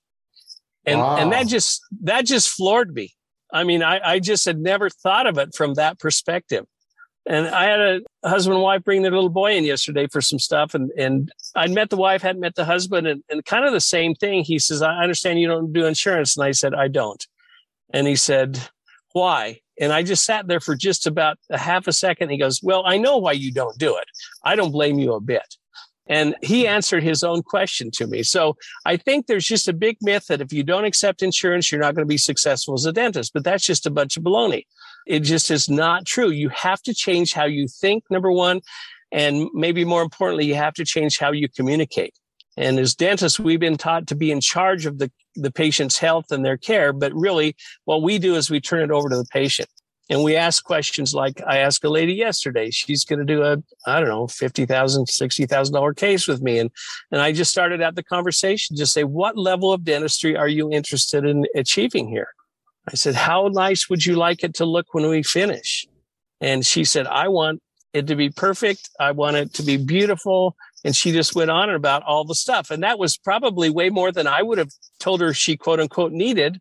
And 0.85 0.99
wow. 0.99 1.17
and 1.17 1.31
that 1.31 1.47
just 1.47 1.81
that 2.01 2.25
just 2.25 2.49
floored 2.49 2.93
me. 2.93 3.13
I 3.53 3.63
mean, 3.63 3.83
I, 3.83 3.99
I 4.03 4.19
just 4.19 4.45
had 4.45 4.59
never 4.59 4.89
thought 4.89 5.27
of 5.27 5.37
it 5.37 5.53
from 5.55 5.75
that 5.75 5.99
perspective. 5.99 6.65
And 7.25 7.47
I 7.47 7.65
had 7.65 7.79
a 7.79 8.01
husband 8.27 8.55
and 8.55 8.63
wife 8.63 8.83
bring 8.83 9.01
their 9.01 9.11
little 9.11 9.29
boy 9.29 9.55
in 9.55 9.63
yesterday 9.63 10.07
for 10.07 10.19
some 10.19 10.39
stuff. 10.39 10.73
And, 10.73 10.91
and 10.97 11.31
I'd 11.55 11.71
met 11.71 11.89
the 11.89 11.95
wife, 11.95 12.21
hadn't 12.21 12.41
met 12.41 12.55
the 12.55 12.65
husband, 12.65 13.07
and, 13.07 13.23
and 13.29 13.45
kind 13.45 13.65
of 13.65 13.71
the 13.71 13.79
same 13.79 14.13
thing. 14.13 14.43
He 14.43 14.59
says, 14.59 14.81
I 14.81 15.01
understand 15.01 15.39
you 15.39 15.47
don't 15.47 15.71
do 15.71 15.85
insurance. 15.85 16.35
And 16.35 16.45
I 16.45 16.51
said, 16.51 16.73
I 16.73 16.89
don't. 16.89 17.25
And 17.93 18.07
he 18.07 18.17
said, 18.17 18.59
Why? 19.13 19.61
And 19.79 19.91
I 19.91 20.03
just 20.03 20.25
sat 20.25 20.47
there 20.47 20.59
for 20.59 20.75
just 20.75 21.07
about 21.07 21.37
a 21.49 21.57
half 21.57 21.87
a 21.87 21.93
second. 21.93 22.29
He 22.29 22.37
goes, 22.37 22.61
Well, 22.61 22.83
I 22.85 22.97
know 22.97 23.17
why 23.17 23.31
you 23.33 23.51
don't 23.51 23.77
do 23.77 23.97
it. 23.97 24.05
I 24.43 24.55
don't 24.55 24.71
blame 24.71 24.99
you 24.99 25.13
a 25.13 25.21
bit. 25.21 25.55
And 26.07 26.35
he 26.41 26.67
answered 26.67 27.01
his 27.01 27.23
own 27.23 27.43
question 27.43 27.89
to 27.91 28.07
me. 28.07 28.23
So 28.23 28.57
I 28.85 28.97
think 28.97 29.27
there's 29.27 29.47
just 29.47 29.69
a 29.69 29.73
big 29.73 29.97
myth 30.01 30.27
that 30.27 30.41
if 30.41 30.51
you 30.51 30.61
don't 30.63 30.83
accept 30.83 31.23
insurance, 31.23 31.71
you're 31.71 31.79
not 31.79 31.95
going 31.95 32.05
to 32.05 32.09
be 32.11 32.17
successful 32.17 32.73
as 32.73 32.85
a 32.85 32.91
dentist. 32.91 33.31
But 33.33 33.45
that's 33.45 33.65
just 33.65 33.85
a 33.85 33.91
bunch 33.91 34.17
of 34.17 34.23
baloney. 34.23 34.65
It 35.07 35.21
just 35.21 35.49
is 35.49 35.69
not 35.69 36.05
true. 36.05 36.29
You 36.29 36.49
have 36.49 36.81
to 36.83 36.93
change 36.93 37.33
how 37.33 37.45
you 37.45 37.67
think, 37.67 38.03
number 38.09 38.31
one. 38.31 38.61
And 39.11 39.47
maybe 39.53 39.85
more 39.85 40.01
importantly, 40.01 40.45
you 40.45 40.55
have 40.55 40.73
to 40.73 40.85
change 40.85 41.19
how 41.19 41.31
you 41.31 41.47
communicate. 41.47 42.15
And 42.57 42.79
as 42.79 42.95
dentists, 42.95 43.39
we've 43.39 43.59
been 43.59 43.77
taught 43.77 44.07
to 44.07 44.15
be 44.15 44.31
in 44.31 44.41
charge 44.41 44.85
of 44.85 44.99
the, 44.99 45.11
the 45.35 45.51
patient's 45.51 45.97
health 45.97 46.31
and 46.31 46.45
their 46.45 46.57
care. 46.57 46.93
But 46.93 47.13
really, 47.13 47.55
what 47.85 48.03
we 48.03 48.19
do 48.19 48.35
is 48.35 48.49
we 48.49 48.61
turn 48.61 48.81
it 48.81 48.91
over 48.91 49.09
to 49.09 49.17
the 49.17 49.27
patient. 49.31 49.69
And 50.09 50.23
we 50.23 50.35
ask 50.35 50.63
questions 50.63 51.15
like 51.15 51.41
I 51.47 51.59
asked 51.59 51.83
a 51.85 51.89
lady 51.89 52.13
yesterday. 52.13 52.69
She's 52.69 53.05
going 53.05 53.19
to 53.19 53.25
do 53.25 53.41
a, 53.41 53.57
I 53.87 53.99
don't 53.99 54.09
know, 54.09 54.27
$50,000, 54.27 54.67
$60,000 54.67 55.95
case 55.95 56.27
with 56.27 56.41
me. 56.41 56.59
And, 56.59 56.69
and 57.11 57.21
I 57.21 57.31
just 57.31 57.51
started 57.51 57.81
out 57.81 57.95
the 57.95 58.03
conversation, 58.03 58.75
just 58.75 58.93
say, 58.93 59.05
what 59.05 59.37
level 59.37 59.71
of 59.71 59.85
dentistry 59.85 60.35
are 60.35 60.49
you 60.49 60.69
interested 60.69 61.25
in 61.25 61.45
achieving 61.55 62.09
here? 62.09 62.27
I 62.87 62.95
said, 62.95 63.15
How 63.15 63.49
nice 63.51 63.89
would 63.89 64.05
you 64.05 64.15
like 64.15 64.43
it 64.43 64.55
to 64.55 64.65
look 64.65 64.93
when 64.93 65.07
we 65.07 65.23
finish? 65.23 65.87
And 66.41 66.65
she 66.65 66.83
said, 66.83 67.07
I 67.07 67.29
want 67.29 67.61
it 67.93 68.07
to 68.07 68.15
be 68.15 68.29
perfect. 68.29 68.89
I 68.99 69.11
want 69.11 69.37
it 69.37 69.53
to 69.55 69.63
be 69.63 69.77
beautiful. 69.77 70.55
And 70.83 70.95
she 70.95 71.11
just 71.11 71.35
went 71.35 71.49
on 71.49 71.69
about 71.69 72.03
all 72.03 72.25
the 72.25 72.35
stuff. 72.35 72.69
And 72.69 72.83
that 72.83 72.99
was 72.99 73.17
probably 73.17 73.69
way 73.69 73.89
more 73.89 74.11
than 74.11 74.27
I 74.27 74.41
would 74.41 74.57
have 74.57 74.71
told 74.99 75.21
her 75.21 75.33
she 75.33 75.55
quote 75.55 75.79
unquote 75.79 76.11
needed. 76.11 76.59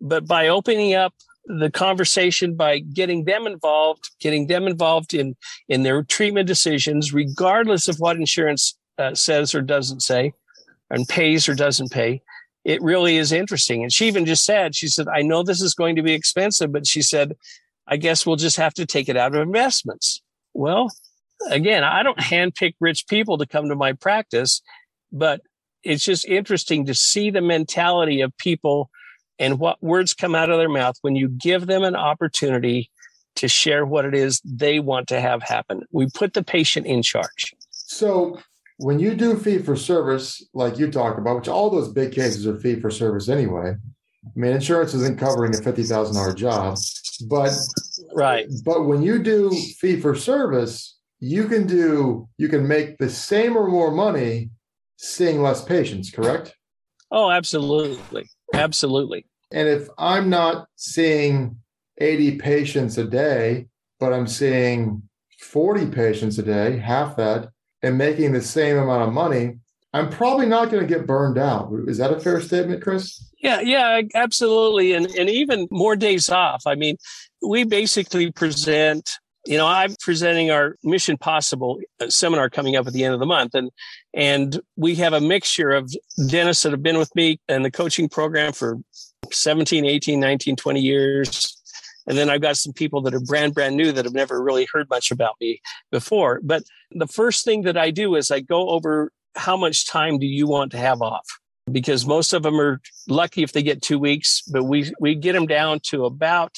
But 0.00 0.26
by 0.26 0.48
opening 0.48 0.94
up 0.94 1.14
the 1.46 1.70
conversation, 1.70 2.54
by 2.54 2.78
getting 2.78 3.24
them 3.24 3.46
involved, 3.46 4.10
getting 4.20 4.46
them 4.46 4.66
involved 4.66 5.12
in, 5.12 5.36
in 5.68 5.82
their 5.82 6.02
treatment 6.02 6.46
decisions, 6.46 7.12
regardless 7.12 7.88
of 7.88 7.96
what 7.98 8.16
insurance 8.16 8.76
uh, 8.98 9.14
says 9.14 9.54
or 9.54 9.60
doesn't 9.60 10.00
say, 10.00 10.32
and 10.90 11.08
pays 11.08 11.48
or 11.48 11.54
doesn't 11.54 11.90
pay, 11.90 12.22
it 12.64 12.80
really 12.82 13.16
is 13.16 13.32
interesting. 13.32 13.82
And 13.82 13.92
she 13.92 14.06
even 14.06 14.24
just 14.24 14.44
said, 14.44 14.74
she 14.74 14.88
said, 14.88 15.08
I 15.08 15.22
know 15.22 15.42
this 15.42 15.60
is 15.60 15.74
going 15.74 15.96
to 15.96 16.02
be 16.02 16.12
expensive, 16.12 16.72
but 16.72 16.86
she 16.86 17.02
said, 17.02 17.36
I 17.86 17.96
guess 17.96 18.24
we'll 18.24 18.36
just 18.36 18.56
have 18.56 18.74
to 18.74 18.86
take 18.86 19.08
it 19.08 19.16
out 19.16 19.34
of 19.34 19.42
investments. 19.42 20.22
Well, 20.54 20.90
again, 21.50 21.84
I 21.84 22.02
don't 22.02 22.18
handpick 22.18 22.74
rich 22.80 23.06
people 23.08 23.38
to 23.38 23.46
come 23.46 23.68
to 23.68 23.74
my 23.74 23.92
practice, 23.92 24.62
but 25.10 25.40
it's 25.82 26.04
just 26.04 26.26
interesting 26.26 26.86
to 26.86 26.94
see 26.94 27.30
the 27.30 27.40
mentality 27.40 28.20
of 28.20 28.36
people 28.38 28.90
and 29.38 29.58
what 29.58 29.82
words 29.82 30.14
come 30.14 30.34
out 30.34 30.50
of 30.50 30.58
their 30.58 30.68
mouth 30.68 30.96
when 31.02 31.16
you 31.16 31.28
give 31.28 31.66
them 31.66 31.82
an 31.82 31.96
opportunity 31.96 32.90
to 33.34 33.48
share 33.48 33.84
what 33.84 34.04
it 34.04 34.14
is 34.14 34.40
they 34.44 34.78
want 34.78 35.08
to 35.08 35.20
have 35.20 35.42
happen. 35.42 35.82
We 35.90 36.06
put 36.14 36.34
the 36.34 36.44
patient 36.44 36.86
in 36.86 37.02
charge. 37.02 37.54
So 37.70 38.38
when 38.76 38.98
you 38.98 39.14
do 39.14 39.36
fee 39.36 39.58
for 39.58 39.74
service, 39.74 40.44
like 40.54 40.78
you 40.78 40.90
talk 40.90 41.18
about, 41.18 41.36
which 41.36 41.48
all 41.48 41.70
those 41.70 41.92
big 41.92 42.12
cases 42.12 42.46
are 42.46 42.58
fee 42.58 42.78
for 42.78 42.90
service 42.90 43.28
anyway. 43.28 43.74
I 44.24 44.30
mean, 44.36 44.52
insurance 44.52 44.94
isn't 44.94 45.18
covering 45.18 45.54
a 45.54 45.58
fifty 45.58 45.82
thousand 45.82 46.14
dollar 46.14 46.32
job, 46.32 46.78
but 47.28 47.52
Right. 48.14 48.46
But 48.64 48.86
when 48.86 49.02
you 49.02 49.22
do 49.22 49.50
fee 49.78 50.00
for 50.00 50.14
service, 50.14 50.91
you 51.24 51.46
can 51.46 51.68
do 51.68 52.28
you 52.36 52.48
can 52.48 52.66
make 52.66 52.98
the 52.98 53.08
same 53.08 53.56
or 53.56 53.68
more 53.68 53.92
money 53.92 54.50
seeing 54.96 55.40
less 55.40 55.64
patients, 55.64 56.10
correct? 56.10 56.56
Oh, 57.12 57.30
absolutely. 57.30 58.28
Absolutely. 58.52 59.24
And 59.52 59.68
if 59.68 59.88
I'm 59.98 60.28
not 60.28 60.66
seeing 60.74 61.58
80 61.98 62.38
patients 62.38 62.98
a 62.98 63.04
day, 63.04 63.66
but 64.00 64.12
I'm 64.12 64.26
seeing 64.26 65.02
40 65.40 65.86
patients 65.86 66.38
a 66.38 66.42
day, 66.42 66.78
half 66.78 67.16
that, 67.16 67.50
and 67.82 67.96
making 67.96 68.32
the 68.32 68.40
same 68.40 68.76
amount 68.76 69.04
of 69.04 69.14
money, 69.14 69.58
I'm 69.92 70.10
probably 70.10 70.46
not 70.46 70.70
going 70.70 70.86
to 70.86 70.92
get 70.92 71.06
burned 71.06 71.38
out. 71.38 71.70
Is 71.86 71.98
that 71.98 72.12
a 72.12 72.18
fair 72.18 72.40
statement, 72.40 72.82
Chris? 72.82 73.30
Yeah, 73.38 73.60
yeah, 73.60 74.00
absolutely. 74.14 74.94
And 74.94 75.06
and 75.06 75.30
even 75.30 75.68
more 75.70 75.94
days 75.94 76.30
off. 76.30 76.62
I 76.66 76.74
mean, 76.74 76.96
we 77.46 77.62
basically 77.62 78.32
present 78.32 79.08
you 79.46 79.56
know 79.56 79.66
i'm 79.66 79.94
presenting 80.00 80.50
our 80.50 80.76
mission 80.84 81.16
possible 81.16 81.80
uh, 82.00 82.08
seminar 82.08 82.48
coming 82.48 82.76
up 82.76 82.86
at 82.86 82.92
the 82.92 83.04
end 83.04 83.14
of 83.14 83.20
the 83.20 83.26
month 83.26 83.54
and 83.54 83.70
and 84.14 84.60
we 84.76 84.94
have 84.94 85.12
a 85.12 85.20
mixture 85.20 85.70
of 85.70 85.92
dentists 86.28 86.62
that 86.62 86.72
have 86.72 86.82
been 86.82 86.98
with 86.98 87.14
me 87.14 87.38
in 87.48 87.62
the 87.62 87.70
coaching 87.70 88.08
program 88.08 88.52
for 88.52 88.78
17 89.30 89.84
18 89.84 90.20
19 90.20 90.56
20 90.56 90.80
years 90.80 91.58
and 92.06 92.18
then 92.18 92.30
I've 92.30 92.40
got 92.40 92.56
some 92.56 92.72
people 92.72 93.00
that 93.02 93.14
are 93.14 93.20
brand, 93.20 93.54
brand 93.54 93.76
new 93.76 93.92
that 93.92 94.04
have 94.04 94.14
never 94.14 94.42
really 94.42 94.66
heard 94.72 94.88
much 94.90 95.10
about 95.10 95.36
me 95.40 95.60
before. 95.90 96.40
But 96.42 96.64
the 96.90 97.06
first 97.06 97.44
thing 97.44 97.62
that 97.62 97.76
I 97.76 97.90
do 97.90 98.16
is 98.16 98.30
I 98.30 98.40
go 98.40 98.70
over 98.70 99.12
how 99.34 99.56
much 99.56 99.86
time 99.86 100.18
do 100.18 100.26
you 100.26 100.46
want 100.46 100.72
to 100.72 100.78
have 100.78 101.00
off? 101.00 101.26
Because 101.70 102.04
most 102.06 102.32
of 102.32 102.42
them 102.42 102.60
are 102.60 102.80
lucky 103.08 103.42
if 103.42 103.52
they 103.52 103.62
get 103.62 103.82
two 103.82 103.98
weeks, 103.98 104.42
but 104.42 104.64
we, 104.64 104.92
we 105.00 105.14
get 105.14 105.32
them 105.32 105.46
down 105.46 105.80
to 105.84 106.04
about 106.04 106.56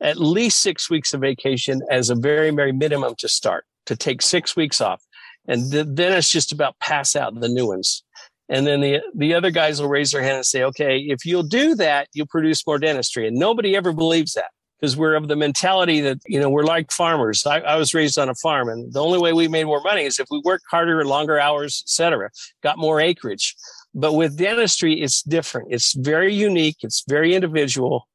at 0.00 0.16
least 0.16 0.60
six 0.60 0.88
weeks 0.88 1.12
of 1.12 1.20
vacation 1.20 1.82
as 1.90 2.08
a 2.08 2.14
very, 2.14 2.50
very 2.50 2.72
minimum 2.72 3.14
to 3.18 3.28
start, 3.28 3.66
to 3.84 3.96
take 3.96 4.22
six 4.22 4.56
weeks 4.56 4.80
off. 4.80 5.02
And 5.46 5.70
th- 5.70 5.86
then 5.90 6.12
it's 6.12 6.30
just 6.30 6.52
about 6.52 6.78
pass 6.80 7.14
out 7.14 7.38
the 7.38 7.48
new 7.48 7.66
ones. 7.66 8.02
And 8.48 8.66
then 8.66 8.80
the, 8.80 9.00
the 9.14 9.34
other 9.34 9.50
guys 9.50 9.80
will 9.80 9.88
raise 9.88 10.12
their 10.12 10.22
hand 10.22 10.36
and 10.36 10.46
say, 10.46 10.62
okay, 10.62 10.98
if 10.98 11.26
you'll 11.26 11.42
do 11.42 11.74
that, 11.74 12.08
you'll 12.14 12.26
produce 12.26 12.66
more 12.66 12.78
dentistry. 12.78 13.26
And 13.26 13.36
nobody 13.36 13.76
ever 13.76 13.92
believes 13.92 14.34
that 14.34 14.50
because 14.80 14.96
we're 14.96 15.14
of 15.14 15.28
the 15.28 15.36
mentality 15.36 16.00
that 16.00 16.18
you 16.26 16.38
know 16.38 16.50
we're 16.50 16.64
like 16.64 16.90
farmers 16.92 17.46
I, 17.46 17.60
I, 17.60 17.76
was 17.76 17.94
raised 17.94 18.18
on 18.18 18.28
a 18.28 18.34
farm 18.34 18.68
and 18.68 18.92
the 18.92 19.02
only 19.02 19.18
way 19.18 19.32
we 19.32 19.48
made 19.48 19.64
more 19.64 19.80
money 19.80 20.02
is 20.02 20.20
if 20.20 20.26
we 20.30 20.40
worked 20.44 20.64
harder 20.70 21.04
longer 21.04 21.38
hours 21.38 21.82
etc 21.86 22.30
got 22.62 22.78
more 22.78 23.00
acreage 23.00 23.56
but 23.96 24.12
with 24.12 24.36
dentistry 24.36 25.00
it's 25.00 25.22
different. 25.22 25.68
It's 25.72 25.94
very 25.94 26.32
unique. 26.32 26.76
It's 26.82 27.04
very 27.08 27.34
individual. 27.34 28.06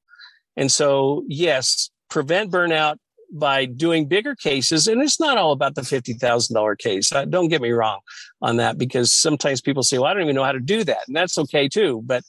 And 0.56 0.72
so 0.72 1.24
yes 1.28 1.90
prevent 2.10 2.52
burnout 2.52 2.98
by 3.34 3.66
doing 3.66 4.08
bigger 4.08 4.36
cases. 4.36 4.88
And 4.88 5.02
it's 5.02 5.20
not 5.20 5.38
all 5.38 5.54
about 5.54 5.76
the 5.76 5.82
$50000 5.82 6.78
case. 6.78 7.10
Don't 7.30 7.48
get 7.48 7.62
me 7.62 7.72
wrong 7.72 8.00
on 8.42 8.58
that 8.58 8.78
because 8.78 9.14
sometimes 9.14 9.62
people 9.62 9.84
say 9.84 9.98
well 9.98 10.08
i 10.08 10.14
don't 10.14 10.24
even 10.24 10.36
know 10.36 10.44
how 10.44 10.52
to 10.52 10.60
do 10.60 10.84
that. 10.84 11.00
And 11.08 11.16
that's 11.16 11.38
okay 11.38 11.68
too. 11.68 12.02
But 12.06 12.24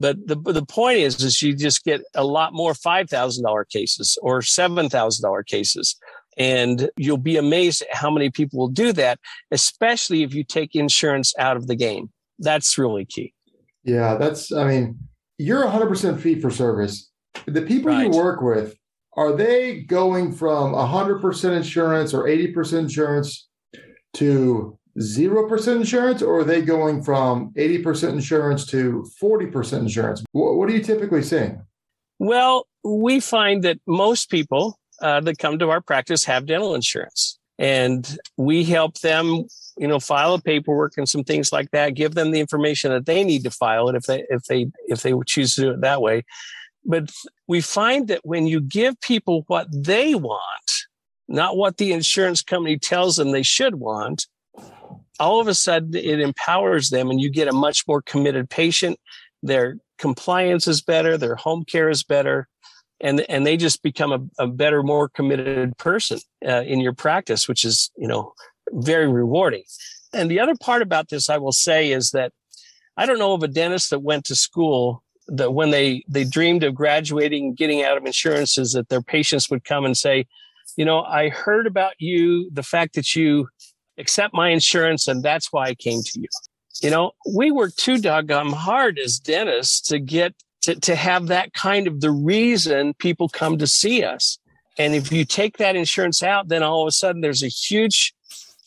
but 0.00 0.16
the 0.26 0.36
the 0.36 0.66
point 0.66 0.98
is, 0.98 1.22
is 1.22 1.40
you 1.40 1.54
just 1.56 1.84
get 1.84 2.02
a 2.14 2.24
lot 2.24 2.52
more 2.52 2.74
five 2.74 3.08
thousand 3.08 3.44
dollar 3.44 3.64
cases 3.64 4.18
or 4.22 4.42
seven 4.42 4.88
thousand 4.88 5.22
dollar 5.22 5.42
cases, 5.42 5.96
and 6.36 6.90
you'll 6.96 7.16
be 7.16 7.36
amazed 7.36 7.82
at 7.82 7.96
how 7.96 8.10
many 8.10 8.30
people 8.30 8.58
will 8.58 8.68
do 8.68 8.92
that, 8.92 9.18
especially 9.50 10.22
if 10.22 10.34
you 10.34 10.44
take 10.44 10.74
insurance 10.74 11.32
out 11.38 11.56
of 11.56 11.68
the 11.68 11.76
game. 11.76 12.10
That's 12.44 12.78
really 12.78 13.04
key. 13.04 13.34
Yeah, 13.82 14.16
that's. 14.16 14.52
I 14.52 14.66
mean, 14.68 14.98
you're 15.38 15.64
100 15.64 15.86
percent 15.86 16.20
fee 16.20 16.40
for 16.40 16.50
service. 16.50 17.10
The 17.46 17.62
people 17.62 17.90
right. 17.90 18.04
you 18.04 18.10
work 18.10 18.40
with 18.40 18.76
are 19.16 19.32
they 19.32 19.80
going 19.80 20.32
from 20.32 20.72
100 20.72 21.20
percent 21.20 21.54
insurance 21.54 22.14
or 22.14 22.28
80 22.28 22.52
percent 22.52 22.82
insurance 22.84 23.48
to 24.14 24.78
0% 24.98 25.76
insurance 25.76 26.22
or 26.22 26.40
are 26.40 26.44
they 26.44 26.62
going 26.62 27.02
from 27.02 27.52
80% 27.56 28.10
insurance 28.10 28.66
to 28.66 29.04
40% 29.20 29.80
insurance? 29.80 30.24
What, 30.32 30.68
are 30.68 30.72
you 30.72 30.82
typically 30.82 31.22
seeing? 31.22 31.60
Well, 32.18 32.66
we 32.84 33.20
find 33.20 33.64
that 33.64 33.78
most 33.86 34.30
people 34.30 34.78
uh, 35.00 35.20
that 35.22 35.38
come 35.38 35.58
to 35.58 35.70
our 35.70 35.80
practice 35.80 36.24
have 36.24 36.46
dental 36.46 36.74
insurance 36.74 37.38
and 37.58 38.16
we 38.36 38.64
help 38.64 39.00
them 39.00 39.46
you 39.76 39.88
know 39.88 40.00
file 40.00 40.34
a 40.34 40.40
paperwork 40.40 40.94
and 40.96 41.08
some 41.08 41.24
things 41.24 41.52
like 41.52 41.70
that. 41.70 41.94
Give 41.94 42.14
them 42.14 42.30
the 42.30 42.40
information 42.40 42.90
that 42.92 43.06
they 43.06 43.24
need 43.24 43.44
to 43.44 43.50
file 43.50 43.88
it 43.88 43.96
if 43.96 44.04
they 44.04 44.24
if 44.30 44.44
they 44.44 44.66
if 44.88 45.02
they 45.02 45.12
choose 45.26 45.54
to 45.54 45.60
do 45.62 45.70
it 45.70 45.80
that 45.80 46.02
way. 46.02 46.24
But 46.84 47.10
we 47.48 47.60
find 47.60 48.08
that 48.08 48.24
when 48.24 48.46
you 48.46 48.60
give 48.60 49.00
people 49.00 49.44
what 49.46 49.68
they 49.72 50.14
want 50.14 50.40
not 51.26 51.56
what 51.56 51.78
the 51.78 51.92
insurance 51.92 52.42
company 52.42 52.78
tells 52.78 53.16
them 53.16 53.30
they 53.30 53.42
should 53.42 53.76
want 53.76 54.26
all 55.18 55.40
of 55.40 55.48
a 55.48 55.54
sudden 55.54 55.94
it 55.94 56.20
empowers 56.20 56.90
them 56.90 57.10
and 57.10 57.20
you 57.20 57.30
get 57.30 57.48
a 57.48 57.52
much 57.52 57.86
more 57.88 58.02
committed 58.02 58.50
patient. 58.50 58.98
Their 59.42 59.78
compliance 59.98 60.66
is 60.66 60.82
better 60.82 61.16
their 61.16 61.36
home 61.36 61.64
care 61.64 61.88
is 61.88 62.02
better 62.02 62.48
and 63.00 63.20
and 63.28 63.46
they 63.46 63.56
just 63.56 63.82
become 63.82 64.12
a, 64.12 64.42
a 64.42 64.46
better 64.46 64.82
more 64.82 65.08
committed 65.08 65.76
person 65.78 66.18
uh, 66.46 66.62
in 66.62 66.80
your 66.80 66.92
practice 66.92 67.46
which 67.46 67.64
is 67.64 67.90
you 67.96 68.08
know 68.08 68.32
very 68.72 69.08
rewarding 69.08 69.64
and 70.12 70.30
the 70.30 70.40
other 70.40 70.54
part 70.56 70.82
about 70.82 71.08
this 71.08 71.28
i 71.28 71.38
will 71.38 71.52
say 71.52 71.92
is 71.92 72.10
that 72.10 72.32
i 72.96 73.06
don't 73.06 73.18
know 73.18 73.34
of 73.34 73.42
a 73.42 73.48
dentist 73.48 73.90
that 73.90 74.00
went 74.00 74.24
to 74.24 74.34
school 74.34 75.02
that 75.28 75.54
when 75.54 75.70
they 75.70 76.04
they 76.08 76.24
dreamed 76.24 76.64
of 76.64 76.74
graduating 76.74 77.54
getting 77.54 77.82
out 77.82 77.96
of 77.96 78.04
insurances 78.04 78.72
that 78.72 78.88
their 78.88 79.02
patients 79.02 79.50
would 79.50 79.64
come 79.64 79.84
and 79.84 79.96
say 79.96 80.26
you 80.76 80.84
know 80.84 81.02
i 81.02 81.28
heard 81.28 81.66
about 81.66 81.94
you 81.98 82.50
the 82.52 82.62
fact 82.62 82.94
that 82.94 83.14
you 83.14 83.46
accept 83.98 84.34
my 84.34 84.50
insurance, 84.50 85.08
and 85.08 85.22
that's 85.22 85.52
why 85.52 85.66
I 85.66 85.74
came 85.74 86.02
to 86.02 86.20
you. 86.20 86.28
You 86.82 86.90
know, 86.90 87.12
we 87.32 87.50
work 87.50 87.74
too 87.76 87.98
doggone 87.98 88.52
hard 88.52 88.98
as 88.98 89.18
dentists 89.18 89.80
to 89.88 89.98
get 89.98 90.34
to, 90.62 90.74
to 90.80 90.96
have 90.96 91.28
that 91.28 91.52
kind 91.52 91.86
of 91.86 92.00
the 92.00 92.10
reason 92.10 92.94
people 92.94 93.28
come 93.28 93.58
to 93.58 93.66
see 93.66 94.02
us. 94.02 94.38
And 94.78 94.94
if 94.94 95.12
you 95.12 95.24
take 95.24 95.58
that 95.58 95.76
insurance 95.76 96.22
out, 96.22 96.48
then 96.48 96.62
all 96.62 96.82
of 96.82 96.88
a 96.88 96.92
sudden 96.92 97.20
there's 97.20 97.42
a 97.42 97.48
huge 97.48 98.13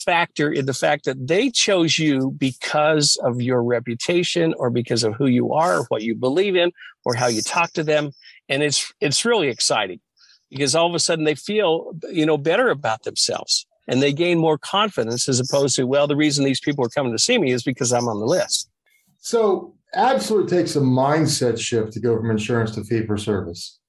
factor 0.07 0.49
in 0.49 0.65
the 0.65 0.73
fact 0.73 1.03
that 1.05 1.27
they 1.27 1.51
chose 1.51 1.99
you 1.99 2.31
because 2.37 3.17
of 3.23 3.41
your 3.41 3.61
reputation 3.61 4.55
or 4.57 4.69
because 4.69 5.03
of 5.03 5.13
who 5.15 5.27
you 5.27 5.53
are, 5.53 5.79
or 5.79 5.83
what 5.89 6.01
you 6.01 6.15
believe 6.15 6.55
in, 6.55 6.71
or 7.05 7.13
how 7.13 7.27
you 7.27 7.41
talk 7.41 7.73
to 7.73 7.83
them. 7.83 8.11
And 8.49 8.63
it's 8.63 8.91
it's 9.01 9.25
really 9.25 9.49
exciting 9.49 9.99
because 10.49 10.73
all 10.73 10.87
of 10.87 10.95
a 10.95 10.99
sudden 10.99 11.25
they 11.25 11.35
feel, 11.35 11.91
you 12.09 12.25
know, 12.25 12.37
better 12.37 12.69
about 12.69 13.03
themselves 13.03 13.67
and 13.87 14.01
they 14.01 14.13
gain 14.13 14.37
more 14.37 14.57
confidence 14.57 15.27
as 15.27 15.39
opposed 15.39 15.75
to, 15.75 15.85
well, 15.85 16.07
the 16.07 16.15
reason 16.15 16.45
these 16.45 16.61
people 16.61 16.85
are 16.85 16.89
coming 16.89 17.11
to 17.11 17.19
see 17.19 17.37
me 17.37 17.51
is 17.51 17.63
because 17.63 17.91
I'm 17.91 18.07
on 18.07 18.19
the 18.19 18.25
list. 18.25 18.69
So, 19.19 19.75
absolutely 19.93 20.57
takes 20.57 20.75
a 20.75 20.81
mindset 20.81 21.59
shift 21.59 21.93
to 21.93 21.99
go 21.99 22.15
from 22.17 22.31
insurance 22.31 22.71
to 22.75 22.83
fee 22.83 23.05
for 23.05 23.17
service. 23.17 23.79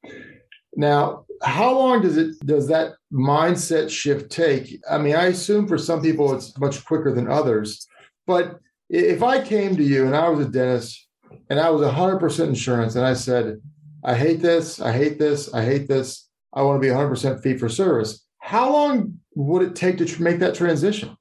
Now, 0.75 1.25
how 1.43 1.77
long 1.77 2.03
does 2.03 2.17
it 2.17 2.35
does 2.45 2.69
that 2.69 2.95
mindset 3.13 3.91
shift 3.91 4.31
take? 4.31 4.81
I 4.91 4.99
mean, 4.99 5.15
I 5.15 5.27
assume 5.27 5.67
for 5.67 5.79
some 5.79 6.03
people 6.03 6.35
it's 6.35 6.59
much 6.59 6.85
quicker 6.85 7.13
than 7.13 7.31
others, 7.31 7.87
but 8.27 8.61
if 8.89 9.23
I 9.23 9.43
came 9.43 9.77
to 9.77 9.83
you 9.83 10.07
and 10.07 10.17
I 10.17 10.29
was 10.29 10.47
a 10.47 10.51
dentist 10.51 11.07
and 11.51 11.61
I 11.61 11.71
was 11.71 11.83
100% 11.83 12.47
insurance 12.47 12.97
and 12.97 13.05
I 13.05 13.15
said, 13.15 13.61
I 14.05 14.15
hate 14.15 14.41
this, 14.41 14.81
I 14.81 14.93
hate 14.93 15.19
this, 15.19 15.53
I 15.53 15.65
hate 15.65 15.89
this, 15.89 16.29
I 16.53 16.63
want 16.63 16.81
to 16.81 16.89
be 16.89 16.95
100% 16.95 17.43
fee 17.43 17.59
for 17.59 17.69
service, 17.69 18.25
how 18.39 18.73
long 18.73 19.19
would 19.35 19.63
it 19.63 19.77
take 19.77 19.99
to 19.99 20.23
make 20.23 20.39
that 20.39 20.55
transition? 20.55 21.18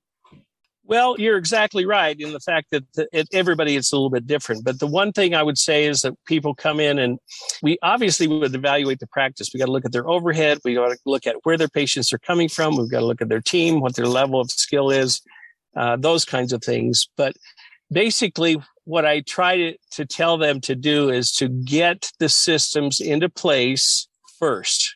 Well, 0.88 1.20
you're 1.20 1.38
exactly 1.38 1.86
right 1.86 2.18
in 2.18 2.32
the 2.32 2.40
fact 2.40 2.68
that 2.72 2.86
the, 2.94 3.10
it, 3.12 3.28
everybody 3.34 3.76
is 3.76 3.92
a 3.92 3.96
little 3.96 4.10
bit 4.10 4.26
different. 4.26 4.64
But 4.64 4.80
the 4.80 4.88
one 4.88 5.12
thing 5.12 5.36
I 5.36 5.44
would 5.44 5.58
say 5.58 5.86
is 5.86 6.02
that 6.02 6.14
people 6.26 6.56
come 6.56 6.80
in 6.80 6.98
and 6.98 7.20
we 7.62 7.78
obviously 7.84 8.26
would 8.26 8.56
evaluate 8.56 9.00
the 9.00 9.08
practice. 9.08 9.50
We 9.54 9.60
got 9.60 9.66
to 9.66 9.72
look 9.74 9.84
at 9.84 9.92
their 9.92 10.08
overhead. 10.08 10.60
We 10.64 10.76
got 10.76 10.88
to 10.88 10.98
look 11.06 11.28
at 11.28 11.36
where 11.44 11.58
their 11.58 11.68
patients 11.68 12.14
are 12.14 12.20
coming 12.20 12.48
from. 12.48 12.78
We've 12.78 12.90
got 12.90 13.02
to 13.02 13.06
look 13.06 13.22
at 13.22 13.28
their 13.28 13.42
team, 13.42 13.82
what 13.82 13.98
their 13.98 14.08
level 14.08 14.40
of 14.40 14.50
skill 14.50 14.90
is, 14.90 15.22
uh, 15.76 15.98
those 15.98 16.24
kinds 16.24 16.54
of 16.54 16.64
things. 16.64 17.10
But 17.18 17.36
basically, 17.92 18.56
what 18.86 19.06
I 19.06 19.20
try 19.20 19.58
to, 19.58 19.78
to 19.92 20.06
tell 20.06 20.38
them 20.38 20.62
to 20.62 20.76
do 20.76 21.10
is 21.10 21.34
to 21.34 21.50
get 21.50 22.14
the 22.20 22.30
systems 22.30 23.02
into 23.02 23.28
place 23.28 24.08
first 24.40 24.96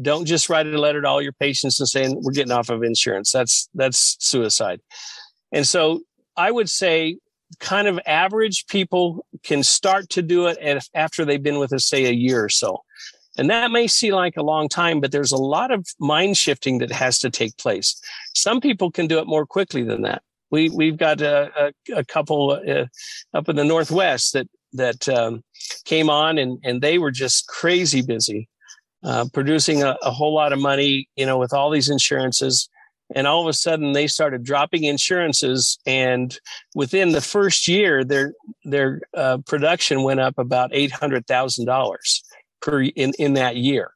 don't 0.00 0.24
just 0.24 0.48
write 0.48 0.66
a 0.66 0.78
letter 0.78 1.02
to 1.02 1.08
all 1.08 1.20
your 1.20 1.32
patients 1.32 1.80
and 1.80 1.88
saying 1.88 2.20
we're 2.22 2.32
getting 2.32 2.52
off 2.52 2.70
of 2.70 2.82
insurance. 2.82 3.32
That's 3.32 3.68
that's 3.74 4.16
suicide. 4.20 4.80
And 5.52 5.66
so 5.66 6.02
I 6.36 6.50
would 6.50 6.70
say 6.70 7.18
kind 7.58 7.88
of 7.88 7.98
average 8.06 8.66
people 8.68 9.26
can 9.42 9.62
start 9.62 10.08
to 10.10 10.22
do 10.22 10.46
it 10.46 10.58
after 10.94 11.24
they've 11.24 11.42
been 11.42 11.58
with 11.58 11.72
us 11.72 11.86
say 11.86 12.06
a 12.06 12.12
year 12.12 12.44
or 12.44 12.48
so. 12.48 12.82
And 13.36 13.48
that 13.50 13.70
may 13.70 13.86
seem 13.86 14.14
like 14.14 14.36
a 14.36 14.42
long 14.42 14.68
time, 14.68 15.00
but 15.00 15.12
there's 15.12 15.32
a 15.32 15.36
lot 15.36 15.70
of 15.70 15.86
mind 15.98 16.36
shifting 16.36 16.78
that 16.78 16.92
has 16.92 17.18
to 17.20 17.30
take 17.30 17.56
place. 17.56 18.00
Some 18.34 18.60
people 18.60 18.90
can 18.90 19.06
do 19.06 19.18
it 19.18 19.26
more 19.26 19.46
quickly 19.46 19.82
than 19.82 20.02
that. 20.02 20.22
We 20.50 20.68
we've 20.68 20.96
got 20.96 21.20
a, 21.20 21.50
a, 21.56 21.98
a 21.98 22.04
couple 22.04 22.50
uh, 22.50 22.86
up 23.32 23.48
in 23.48 23.56
the 23.56 23.64
northwest 23.64 24.32
that 24.32 24.48
that 24.72 25.08
um, 25.08 25.42
came 25.84 26.10
on 26.10 26.38
and 26.38 26.58
and 26.64 26.82
they 26.82 26.98
were 26.98 27.12
just 27.12 27.46
crazy 27.46 28.02
busy 28.02 28.48
uh, 29.02 29.26
producing 29.32 29.82
a, 29.82 29.96
a, 30.02 30.10
whole 30.10 30.34
lot 30.34 30.52
of 30.52 30.58
money, 30.58 31.08
you 31.16 31.24
know, 31.24 31.38
with 31.38 31.54
all 31.54 31.70
these 31.70 31.88
insurances. 31.88 32.68
And 33.14 33.26
all 33.26 33.40
of 33.40 33.48
a 33.48 33.52
sudden, 33.52 33.92
they 33.92 34.06
started 34.06 34.44
dropping 34.44 34.84
insurances, 34.84 35.78
and 35.84 36.38
within 36.74 37.12
the 37.12 37.20
first 37.20 37.66
year, 37.66 38.04
their 38.04 38.34
their 38.64 39.00
uh, 39.16 39.38
production 39.46 40.02
went 40.02 40.20
up 40.20 40.38
about 40.38 40.70
eight 40.72 40.92
hundred 40.92 41.26
thousand 41.26 41.66
dollars 41.66 42.22
per 42.60 42.82
in 42.82 43.12
in 43.18 43.34
that 43.34 43.56
year. 43.56 43.92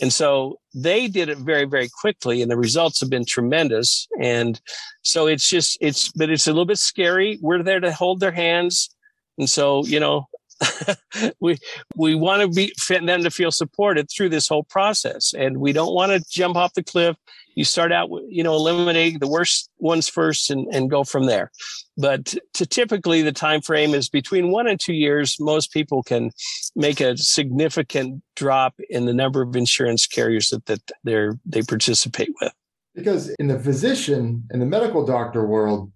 And 0.00 0.12
so 0.12 0.60
they 0.74 1.08
did 1.08 1.28
it 1.28 1.38
very, 1.38 1.64
very 1.64 1.88
quickly, 2.00 2.40
and 2.40 2.50
the 2.50 2.56
results 2.56 3.00
have 3.00 3.10
been 3.10 3.24
tremendous. 3.24 4.06
And 4.20 4.60
so 5.02 5.26
it's 5.26 5.48
just, 5.48 5.76
it's, 5.80 6.12
but 6.12 6.30
it's 6.30 6.46
a 6.46 6.52
little 6.52 6.66
bit 6.66 6.78
scary. 6.78 7.38
We're 7.42 7.62
there 7.62 7.80
to 7.80 7.92
hold 7.92 8.20
their 8.20 8.32
hands. 8.32 8.90
And 9.38 9.50
so, 9.50 9.84
you 9.86 9.98
know, 9.98 10.28
we 11.40 11.56
we 11.94 12.16
want 12.16 12.42
to 12.42 12.48
be 12.48 12.72
them 12.88 13.22
to 13.22 13.30
feel 13.30 13.52
supported 13.52 14.08
through 14.10 14.28
this 14.28 14.48
whole 14.48 14.64
process 14.64 15.32
and 15.32 15.58
we 15.58 15.72
don't 15.72 15.94
want 15.94 16.10
to 16.10 16.28
jump 16.28 16.56
off 16.56 16.74
the 16.74 16.82
cliff 16.82 17.16
you 17.58 17.64
start 17.64 17.90
out 17.90 18.08
you 18.28 18.42
know 18.42 18.54
eliminating 18.54 19.18
the 19.18 19.26
worst 19.26 19.68
ones 19.78 20.08
first 20.08 20.48
and, 20.48 20.72
and 20.72 20.90
go 20.90 21.02
from 21.02 21.26
there 21.26 21.50
but 21.96 22.36
to 22.54 22.64
typically 22.64 23.20
the 23.20 23.32
time 23.32 23.60
frame 23.60 23.94
is 23.94 24.08
between 24.08 24.52
one 24.52 24.68
and 24.68 24.78
two 24.78 24.94
years 24.94 25.36
most 25.40 25.72
people 25.72 26.02
can 26.02 26.30
make 26.76 27.00
a 27.00 27.16
significant 27.16 28.22
drop 28.36 28.74
in 28.88 29.06
the 29.06 29.12
number 29.12 29.42
of 29.42 29.56
insurance 29.56 30.06
carriers 30.06 30.50
that, 30.50 30.64
that 30.66 30.80
they're 31.02 31.36
they 31.44 31.62
participate 31.62 32.30
with 32.40 32.52
because 32.94 33.28
in 33.40 33.48
the 33.48 33.58
physician 33.58 34.44
in 34.52 34.60
the 34.60 34.66
medical 34.66 35.04
doctor 35.04 35.44
world 35.44 35.90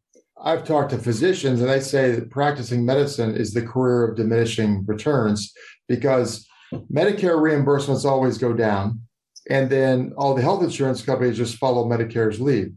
I've 0.44 0.64
talked 0.64 0.90
to 0.90 0.98
physicians 0.98 1.60
and 1.60 1.70
they 1.70 1.78
say 1.78 2.10
that 2.10 2.30
practicing 2.30 2.84
medicine 2.84 3.36
is 3.36 3.54
the 3.54 3.62
career 3.62 4.08
of 4.08 4.16
diminishing 4.16 4.84
returns 4.86 5.52
because 5.86 6.44
Medicare 6.92 7.36
reimbursements 7.36 8.04
always 8.04 8.38
go 8.38 8.52
down. 8.52 9.00
And 9.50 9.68
then 9.68 10.12
all 10.16 10.34
the 10.34 10.42
health 10.42 10.62
insurance 10.62 11.02
companies 11.02 11.36
just 11.36 11.56
follow 11.56 11.88
Medicare's 11.88 12.40
lead. 12.40 12.76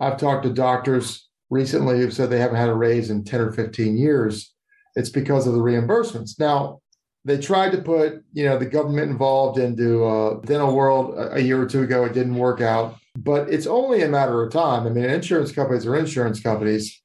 I've 0.00 0.18
talked 0.18 0.44
to 0.44 0.50
doctors 0.50 1.28
recently 1.50 1.98
who've 1.98 2.12
said 2.12 2.30
they 2.30 2.38
haven't 2.38 2.56
had 2.56 2.68
a 2.68 2.74
raise 2.74 3.10
in 3.10 3.24
10 3.24 3.40
or 3.40 3.52
15 3.52 3.96
years. 3.96 4.52
It's 4.94 5.10
because 5.10 5.46
of 5.46 5.54
the 5.54 5.60
reimbursements. 5.60 6.38
Now, 6.38 6.80
they 7.24 7.38
tried 7.38 7.72
to 7.72 7.82
put, 7.82 8.22
you 8.32 8.44
know, 8.44 8.58
the 8.58 8.66
government 8.66 9.10
involved 9.10 9.58
into 9.58 10.04
uh, 10.04 10.40
dental 10.40 10.74
world 10.74 11.14
a, 11.14 11.34
a 11.34 11.40
year 11.40 11.60
or 11.60 11.66
two 11.66 11.82
ago. 11.82 12.04
It 12.04 12.12
didn't 12.12 12.36
work 12.36 12.60
out 12.60 12.98
but 13.18 13.50
it's 13.50 13.66
only 13.66 14.02
a 14.02 14.08
matter 14.08 14.42
of 14.42 14.52
time. 14.52 14.86
I 14.86 14.90
mean, 14.90 15.04
insurance 15.04 15.50
companies 15.50 15.86
are 15.86 15.96
insurance 15.96 16.40
companies. 16.40 17.02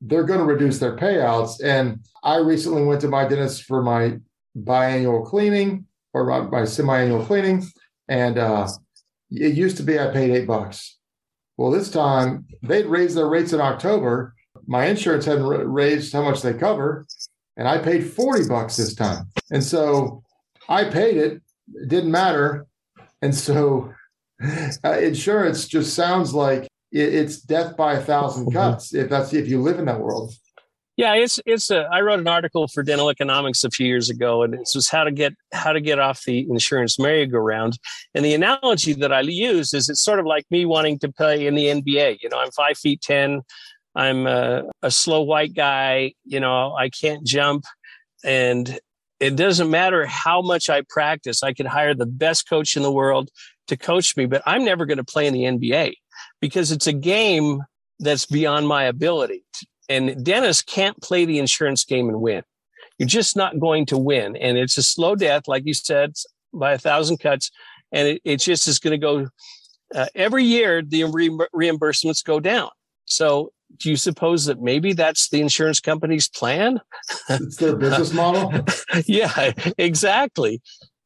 They're 0.00 0.24
going 0.24 0.38
to 0.38 0.44
reduce 0.44 0.78
their 0.78 0.96
payouts. 0.96 1.62
And 1.62 2.06
I 2.22 2.36
recently 2.36 2.84
went 2.84 3.00
to 3.00 3.08
my 3.08 3.26
dentist 3.26 3.64
for 3.64 3.82
my 3.82 4.18
biannual 4.56 5.26
cleaning 5.26 5.86
or 6.14 6.24
my, 6.24 6.40
my 6.60 6.64
semi-annual 6.64 7.24
cleaning, 7.24 7.64
and 8.08 8.38
uh, 8.38 8.68
it 9.30 9.54
used 9.54 9.76
to 9.78 9.82
be 9.82 9.98
I 9.98 10.08
paid 10.08 10.30
eight 10.30 10.46
bucks. 10.46 10.98
Well, 11.56 11.70
this 11.70 11.90
time 11.90 12.46
they'd 12.62 12.86
raised 12.86 13.16
their 13.16 13.28
rates 13.28 13.52
in 13.52 13.60
October. 13.60 14.34
My 14.66 14.86
insurance 14.86 15.24
hadn't 15.24 15.46
raised 15.46 16.12
how 16.12 16.22
much 16.22 16.42
they 16.42 16.54
cover, 16.54 17.06
and 17.56 17.66
I 17.68 17.78
paid 17.78 18.10
forty 18.10 18.48
bucks 18.48 18.76
this 18.76 18.94
time. 18.94 19.30
And 19.50 19.62
so 19.62 20.22
I 20.68 20.84
paid 20.84 21.16
it. 21.16 21.42
It 21.74 21.88
didn't 21.88 22.10
matter. 22.10 22.66
And 23.22 23.34
so 23.34 23.92
uh, 24.84 24.98
insurance 24.98 25.66
just 25.66 25.94
sounds 25.94 26.34
like 26.34 26.64
it, 26.92 27.14
it's 27.14 27.40
death 27.40 27.76
by 27.76 27.94
a 27.94 28.02
thousand 28.02 28.46
mm-hmm. 28.46 28.56
cuts. 28.56 28.94
If 28.94 29.08
that's 29.08 29.32
if 29.32 29.48
you 29.48 29.62
live 29.62 29.78
in 29.78 29.86
that 29.86 30.00
world. 30.00 30.34
Yeah, 30.96 31.14
it's 31.14 31.38
it's 31.44 31.70
a. 31.70 31.88
I 31.92 32.00
wrote 32.00 32.20
an 32.20 32.28
article 32.28 32.68
for 32.68 32.82
Dental 32.82 33.10
Economics 33.10 33.64
a 33.64 33.70
few 33.70 33.86
years 33.86 34.08
ago, 34.08 34.42
and 34.42 34.54
it 34.54 34.68
was 34.74 34.88
how 34.88 35.04
to 35.04 35.10
get 35.10 35.34
how 35.52 35.72
to 35.72 35.80
get 35.80 35.98
off 35.98 36.24
the 36.24 36.48
insurance 36.48 36.98
merry-go-round. 36.98 37.78
And 38.14 38.24
the 38.24 38.32
analogy 38.32 38.94
that 38.94 39.12
I 39.12 39.20
use 39.20 39.74
is 39.74 39.90
it's 39.90 40.02
sort 40.02 40.20
of 40.20 40.26
like 40.26 40.46
me 40.50 40.64
wanting 40.64 40.98
to 41.00 41.12
play 41.12 41.46
in 41.46 41.54
the 41.54 41.66
NBA. 41.66 42.18
You 42.22 42.30
know, 42.30 42.38
I'm 42.38 42.50
five 42.50 42.78
feet 42.78 43.02
ten. 43.02 43.42
I'm 43.94 44.26
a, 44.26 44.64
a 44.82 44.90
slow 44.90 45.22
white 45.22 45.54
guy. 45.54 46.14
You 46.24 46.40
know, 46.40 46.74
I 46.74 46.88
can't 46.88 47.26
jump, 47.26 47.64
and 48.24 48.78
it 49.20 49.36
doesn't 49.36 49.70
matter 49.70 50.06
how 50.06 50.40
much 50.40 50.70
I 50.70 50.82
practice. 50.88 51.42
I 51.42 51.52
could 51.52 51.66
hire 51.66 51.94
the 51.94 52.06
best 52.06 52.48
coach 52.48 52.74
in 52.74 52.82
the 52.82 52.92
world 52.92 53.28
to 53.68 53.76
coach 53.76 54.16
me, 54.16 54.24
but 54.24 54.42
I'm 54.46 54.64
never 54.64 54.86
going 54.86 54.98
to 54.98 55.04
play 55.04 55.26
in 55.26 55.34
the 55.34 55.42
NBA 55.42 55.94
because 56.40 56.72
it's 56.72 56.86
a 56.86 56.92
game 56.92 57.62
that's 57.98 58.26
beyond 58.26 58.68
my 58.68 58.84
ability. 58.84 59.44
And 59.88 60.24
Dennis 60.24 60.62
can't 60.62 61.00
play 61.00 61.24
the 61.24 61.38
insurance 61.38 61.84
game 61.84 62.08
and 62.08 62.20
win. 62.20 62.42
You're 62.98 63.08
just 63.08 63.36
not 63.36 63.60
going 63.60 63.86
to 63.86 63.98
win. 63.98 64.36
And 64.36 64.56
it's 64.56 64.78
a 64.78 64.82
slow 64.82 65.14
death, 65.14 65.46
like 65.46 65.64
you 65.66 65.74
said, 65.74 66.14
by 66.52 66.72
a 66.72 66.78
thousand 66.78 67.18
cuts. 67.18 67.50
And 67.92 68.08
it, 68.08 68.22
it 68.24 68.36
just 68.38 68.66
is 68.66 68.78
going 68.78 68.92
to 68.92 68.98
go 68.98 69.28
uh, 69.94 70.06
every 70.14 70.44
year, 70.44 70.82
the 70.82 71.04
re- 71.04 71.28
reimbursements 71.54 72.24
go 72.24 72.40
down. 72.40 72.70
So 73.04 73.52
do 73.78 73.90
you 73.90 73.96
suppose 73.96 74.46
that 74.46 74.60
maybe 74.60 74.92
that's 74.92 75.28
the 75.28 75.40
insurance 75.40 75.80
company's 75.80 76.28
plan? 76.28 76.80
It's 77.28 77.56
their 77.56 77.76
business 77.76 78.12
model. 78.12 78.52
yeah, 79.06 79.52
exactly. 79.78 80.60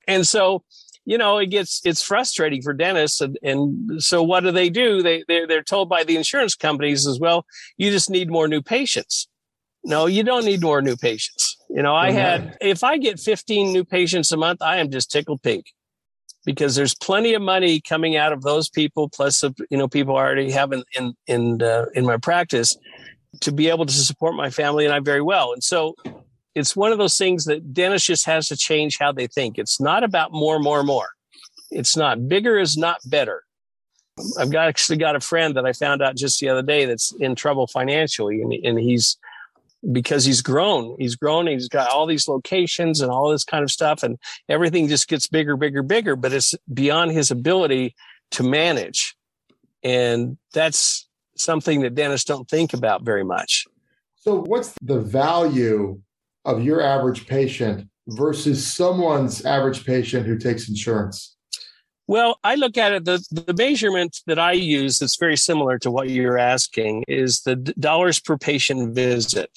And 0.07 0.27
so 0.27 0.65
you 1.05 1.19
know, 1.19 1.39
it 1.39 1.47
gets 1.47 1.81
it's 1.85 2.03
frustrating 2.03 2.63
for 2.63 2.73
dentists, 2.73 3.21
and, 3.21 3.39
and 3.43 4.03
so 4.03 4.23
what 4.23 4.41
do 4.41 4.51
they 4.51 4.71
do? 4.71 5.03
They 5.03 5.25
they're, 5.27 5.47
they're 5.47 5.63
told 5.63 5.89
by 5.89 6.05
the 6.05 6.17
insurance 6.17 6.55
companies 6.55 7.07
as 7.07 7.19
well. 7.19 7.47
You 7.77 7.91
just 7.91 8.11
need 8.11 8.31
more 8.31 8.49
new 8.49 8.63
patients. 8.63 9.29
No, 9.83 10.07
you 10.07 10.23
don't 10.23 10.45
need 10.45 10.61
more 10.61 10.83
new 10.83 10.97
patients. 10.97 11.57
You 11.71 11.83
know, 11.83 11.95
I 11.95 12.11
had 12.11 12.57
if 12.61 12.85
I 12.85 12.99
get 12.99 13.19
15 13.19 13.73
new 13.73 13.85
patients 13.85 14.31
a 14.33 14.37
month, 14.37 14.61
I 14.61 14.77
am 14.77 14.91
just 14.91 15.11
tickled 15.11 15.43
pink 15.43 15.67
because 16.45 16.75
there's 16.75 16.95
plenty 16.95 17.35
of 17.35 17.43
money 17.43 17.81
coming 17.81 18.17
out 18.17 18.33
of 18.33 18.43
those 18.43 18.69
people, 18.69 19.09
plus 19.09 19.41
the 19.41 19.55
you 19.71 19.79
know 19.79 19.89
people 19.89 20.17
I 20.17 20.21
already 20.21 20.51
have 20.51 20.73
in 20.73 20.85
in 20.95 21.15
in, 21.27 21.63
uh, 21.63 21.87
in 21.95 22.05
my 22.05 22.19
practice 22.19 22.77
to 23.41 23.53
be 23.53 23.69
able 23.69 23.87
to 23.87 23.93
support 23.93 24.35
my 24.35 24.51
family 24.51 24.85
and 24.85 24.93
I 24.93 25.01
very 25.01 25.23
well. 25.23 25.53
And 25.53 25.63
so 25.63 25.95
it's 26.61 26.77
one 26.77 26.93
of 26.93 26.99
those 26.99 27.17
things 27.17 27.47
that 27.47 27.73
dentists 27.73 28.07
just 28.07 28.27
has 28.27 28.49
to 28.49 28.57
change 28.57 28.99
how 28.99 29.13
they 29.13 29.27
think. 29.27 29.59
It's 29.59 29.81
not 29.81 30.05
about 30.05 30.33
more, 30.33 30.59
more, 30.59 30.83
more. 30.83 31.09
It's 31.71 31.97
not 31.97 32.29
bigger 32.29 32.59
is 32.59 32.77
not 32.77 32.99
better. 33.07 33.45
I've 34.39 34.51
got 34.51 34.69
actually 34.69 34.99
got 34.99 35.17
a 35.17 35.21
friend 35.21 35.57
that 35.57 35.65
I 35.65 35.73
found 35.73 36.03
out 36.03 36.17
just 36.17 36.41
the 36.41 36.49
other 36.49 36.63
day 36.63 36.85
that's 36.85 37.13
in 37.21 37.35
trouble 37.35 37.67
financially, 37.67 38.43
and, 38.43 38.53
and 38.53 38.79
he's 38.79 39.17
because 39.93 40.27
he's 40.27 40.43
grown. 40.43 40.95
He's 40.99 41.17
grown. 41.17 41.47
He's 41.47 41.69
got 41.69 41.91
all 41.91 42.05
these 42.07 42.29
locations 42.29 43.01
and 43.01 43.11
all 43.11 43.31
this 43.31 43.45
kind 43.45 43.65
of 43.65 43.71
stuff, 43.71 44.03
and 44.03 44.19
everything 44.49 44.89
just 44.89 45.09
gets 45.09 45.27
bigger, 45.27 45.57
bigger, 45.57 45.83
bigger. 45.83 46.17
But 46.17 46.33
it's 46.33 46.55
beyond 46.73 47.13
his 47.13 47.31
ability 47.31 47.95
to 48.33 48.43
manage, 48.43 49.17
and 49.83 50.37
that's 50.53 51.09
something 51.37 51.81
that 51.81 51.95
dentists 51.95 52.27
don't 52.27 52.49
think 52.49 52.75
about 52.75 53.03
very 53.03 53.25
much. 53.25 53.67
So, 54.17 54.43
what's 54.43 54.75
the 54.83 55.01
value 55.01 56.03
of 56.45 56.63
your 56.63 56.81
average 56.81 57.27
patient 57.27 57.89
versus 58.09 58.67
someone's 58.67 59.45
average 59.45 59.85
patient 59.85 60.27
who 60.27 60.39
takes 60.39 60.69
insurance? 60.69 61.37
Well, 62.07 62.41
I 62.43 62.57
look 62.57 62.77
at 62.77 62.93
it, 62.93 63.05
the, 63.05 63.25
the 63.31 63.55
measurement 63.55 64.19
that 64.27 64.39
I 64.39 64.53
use 64.53 64.99
that's 64.99 65.17
very 65.17 65.37
similar 65.37 65.79
to 65.79 65.93
what 65.93 66.11
you're 66.11 66.39
asking 66.39 67.05
is 67.07 67.43
the 67.43 67.55
dollars 67.55 68.19
per 68.19 68.37
patient 68.37 68.97
visit. 68.97 69.51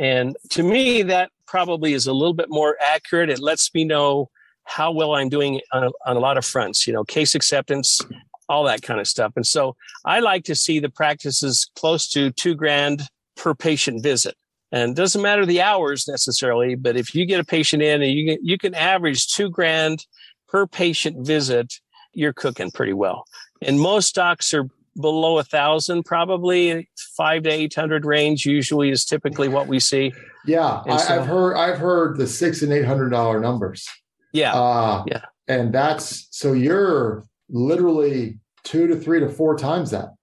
And 0.00 0.36
to 0.50 0.64
me, 0.64 1.02
that 1.02 1.30
probably 1.46 1.92
is 1.92 2.08
a 2.08 2.12
little 2.12 2.34
bit 2.34 2.48
more 2.48 2.76
accurate. 2.84 3.30
It 3.30 3.38
lets 3.38 3.72
me 3.74 3.84
know 3.84 4.28
how 4.64 4.90
well 4.90 5.14
I'm 5.14 5.28
doing 5.28 5.60
on 5.72 5.84
a, 5.84 5.90
on 6.04 6.16
a 6.16 6.20
lot 6.20 6.36
of 6.36 6.44
fronts, 6.44 6.86
you 6.86 6.92
know, 6.92 7.04
case 7.04 7.36
acceptance, 7.36 8.00
all 8.48 8.64
that 8.64 8.82
kind 8.82 8.98
of 8.98 9.06
stuff. 9.06 9.32
And 9.36 9.46
so 9.46 9.76
I 10.04 10.18
like 10.18 10.42
to 10.44 10.56
see 10.56 10.80
the 10.80 10.90
practices 10.90 11.70
close 11.76 12.08
to 12.10 12.32
two 12.32 12.56
grand 12.56 13.02
per 13.36 13.54
patient 13.54 14.02
visit. 14.02 14.34
And 14.72 14.92
it 14.92 14.96
doesn't 14.96 15.22
matter 15.22 15.44
the 15.44 15.60
hours 15.60 16.06
necessarily, 16.06 16.74
but 16.76 16.96
if 16.96 17.14
you 17.14 17.26
get 17.26 17.40
a 17.40 17.44
patient 17.44 17.82
in 17.82 18.02
and 18.02 18.12
you 18.12 18.26
can, 18.26 18.44
you 18.44 18.56
can 18.56 18.74
average 18.74 19.26
two 19.26 19.50
grand 19.50 20.06
per 20.48 20.66
patient 20.66 21.26
visit, 21.26 21.80
you're 22.12 22.32
cooking 22.32 22.70
pretty 22.70 22.92
well. 22.92 23.24
And 23.62 23.80
most 23.80 24.14
docs 24.14 24.54
are 24.54 24.68
below 25.00 25.38
a 25.38 25.44
thousand, 25.44 26.04
probably 26.04 26.88
five 27.16 27.42
to 27.44 27.50
eight 27.50 27.74
hundred 27.74 28.04
range. 28.04 28.46
Usually 28.46 28.90
is 28.90 29.04
typically 29.04 29.48
what 29.48 29.66
we 29.66 29.80
see. 29.80 30.12
Yeah, 30.46 30.82
I, 30.86 31.00
have 31.02 31.26
heard 31.26 31.56
I've 31.56 31.78
heard 31.78 32.16
the 32.16 32.26
six 32.26 32.62
and 32.62 32.72
eight 32.72 32.84
hundred 32.84 33.10
dollar 33.10 33.40
numbers. 33.40 33.86
Yeah, 34.32 34.54
uh, 34.54 35.04
yeah, 35.06 35.24
and 35.48 35.72
that's 35.72 36.28
so 36.30 36.52
you're 36.52 37.24
literally 37.48 38.38
two 38.64 38.86
to 38.86 38.96
three 38.96 39.20
to 39.20 39.28
four 39.28 39.56
times 39.56 39.90
that. 39.90 40.14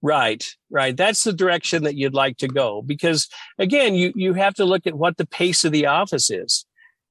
Right, 0.00 0.44
right. 0.70 0.96
That's 0.96 1.24
the 1.24 1.32
direction 1.32 1.82
that 1.82 1.96
you'd 1.96 2.14
like 2.14 2.36
to 2.38 2.48
go 2.48 2.82
because 2.82 3.28
again, 3.58 3.94
you 3.94 4.12
you 4.14 4.34
have 4.34 4.54
to 4.54 4.64
look 4.64 4.86
at 4.86 4.94
what 4.94 5.16
the 5.16 5.26
pace 5.26 5.64
of 5.64 5.72
the 5.72 5.86
office 5.86 6.30
is. 6.30 6.64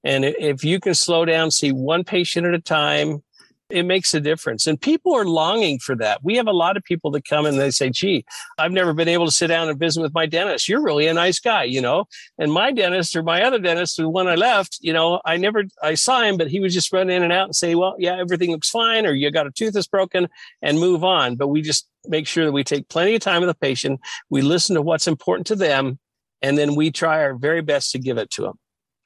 And 0.04 0.24
if 0.24 0.64
you 0.64 0.80
can 0.80 0.94
slow 0.94 1.26
down, 1.26 1.52
see 1.52 1.72
one 1.74 2.06
patient 2.06 2.48
at 2.48 2.54
a 2.54 2.62
time, 2.62 3.24
it 3.70 3.84
makes 3.84 4.14
a 4.14 4.20
difference. 4.20 4.66
And 4.66 4.80
people 4.80 5.14
are 5.14 5.26
longing 5.26 5.80
for 5.80 5.96
that. 5.98 6.24
We 6.24 6.38
have 6.38 6.48
a 6.48 6.54
lot 6.54 6.78
of 6.78 6.84
people 6.84 7.12
that 7.12 7.26
come 7.26 7.46
and 7.46 7.60
they 7.60 7.72
say, 7.72 7.90
gee, 7.90 8.26
I've 8.58 8.72
never 8.72 8.94
been 8.94 9.08
able 9.08 9.26
to 9.26 9.32
sit 9.32 9.48
down 9.48 9.68
and 9.68 9.78
visit 9.78 10.02
with 10.02 10.14
my 10.14 10.26
dentist. 10.26 10.70
You're 10.70 10.84
really 10.84 11.08
a 11.08 11.14
nice 11.14 11.40
guy, 11.40 11.64
you 11.64 11.82
know? 11.82 12.06
And 12.38 12.52
my 12.52 12.72
dentist 12.72 13.16
or 13.16 13.24
my 13.24 13.44
other 13.44 13.60
dentist, 13.60 13.98
the 13.98 14.08
one 14.08 14.28
I 14.28 14.36
left, 14.36 14.78
you 14.82 14.94
know, 14.94 15.22
I 15.26 15.38
never, 15.38 15.66
I 15.84 15.96
saw 15.96 16.22
him, 16.22 16.38
but 16.38 16.50
he 16.50 16.60
would 16.60 16.72
just 16.72 16.94
run 16.94 17.10
in 17.10 17.24
and 17.24 17.34
out 17.34 17.46
and 17.46 17.56
say, 17.56 17.76
well, 17.76 17.96
yeah, 18.00 18.18
everything 18.18 18.52
looks 18.52 18.70
fine, 18.70 19.06
or 19.06 19.12
you 19.12 19.30
got 19.32 19.48
a 19.48 19.52
tooth 19.52 19.74
that's 19.74 19.88
broken 19.88 20.28
and 20.62 20.80
move 20.80 21.04
on. 21.04 21.36
But 21.36 21.48
we 21.48 21.62
just 21.62 21.88
make 22.08 22.28
sure 22.28 22.46
that 22.46 22.54
we 22.54 22.64
take 22.64 22.88
plenty 22.88 23.16
of 23.16 23.22
time 23.22 23.42
with 23.42 23.50
the 23.50 23.56
patient. 23.56 24.00
We 24.30 24.42
listen 24.42 24.76
to 24.76 24.82
what's 24.82 25.08
important 25.08 25.48
to 25.48 25.56
them, 25.56 26.00
and 26.42 26.58
then 26.58 26.76
we 26.76 26.92
try 26.92 27.22
our 27.22 27.36
very 27.36 27.62
best 27.62 27.92
to 27.92 28.00
give 28.00 28.18
it 28.18 28.30
to 28.32 28.44
them. 28.44 28.60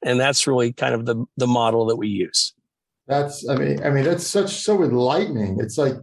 And 0.04 0.20
that's 0.20 0.46
really 0.46 0.72
kind 0.72 0.94
of 0.94 1.06
the, 1.06 1.24
the 1.36 1.46
model 1.46 1.86
that 1.86 1.96
we 1.96 2.08
use. 2.08 2.54
That's 3.06 3.48
I 3.48 3.56
mean 3.56 3.82
I 3.84 3.90
mean 3.90 4.04
that's 4.04 4.26
such 4.26 4.56
so 4.56 4.82
enlightening. 4.82 5.58
It's 5.60 5.78
like 5.78 5.94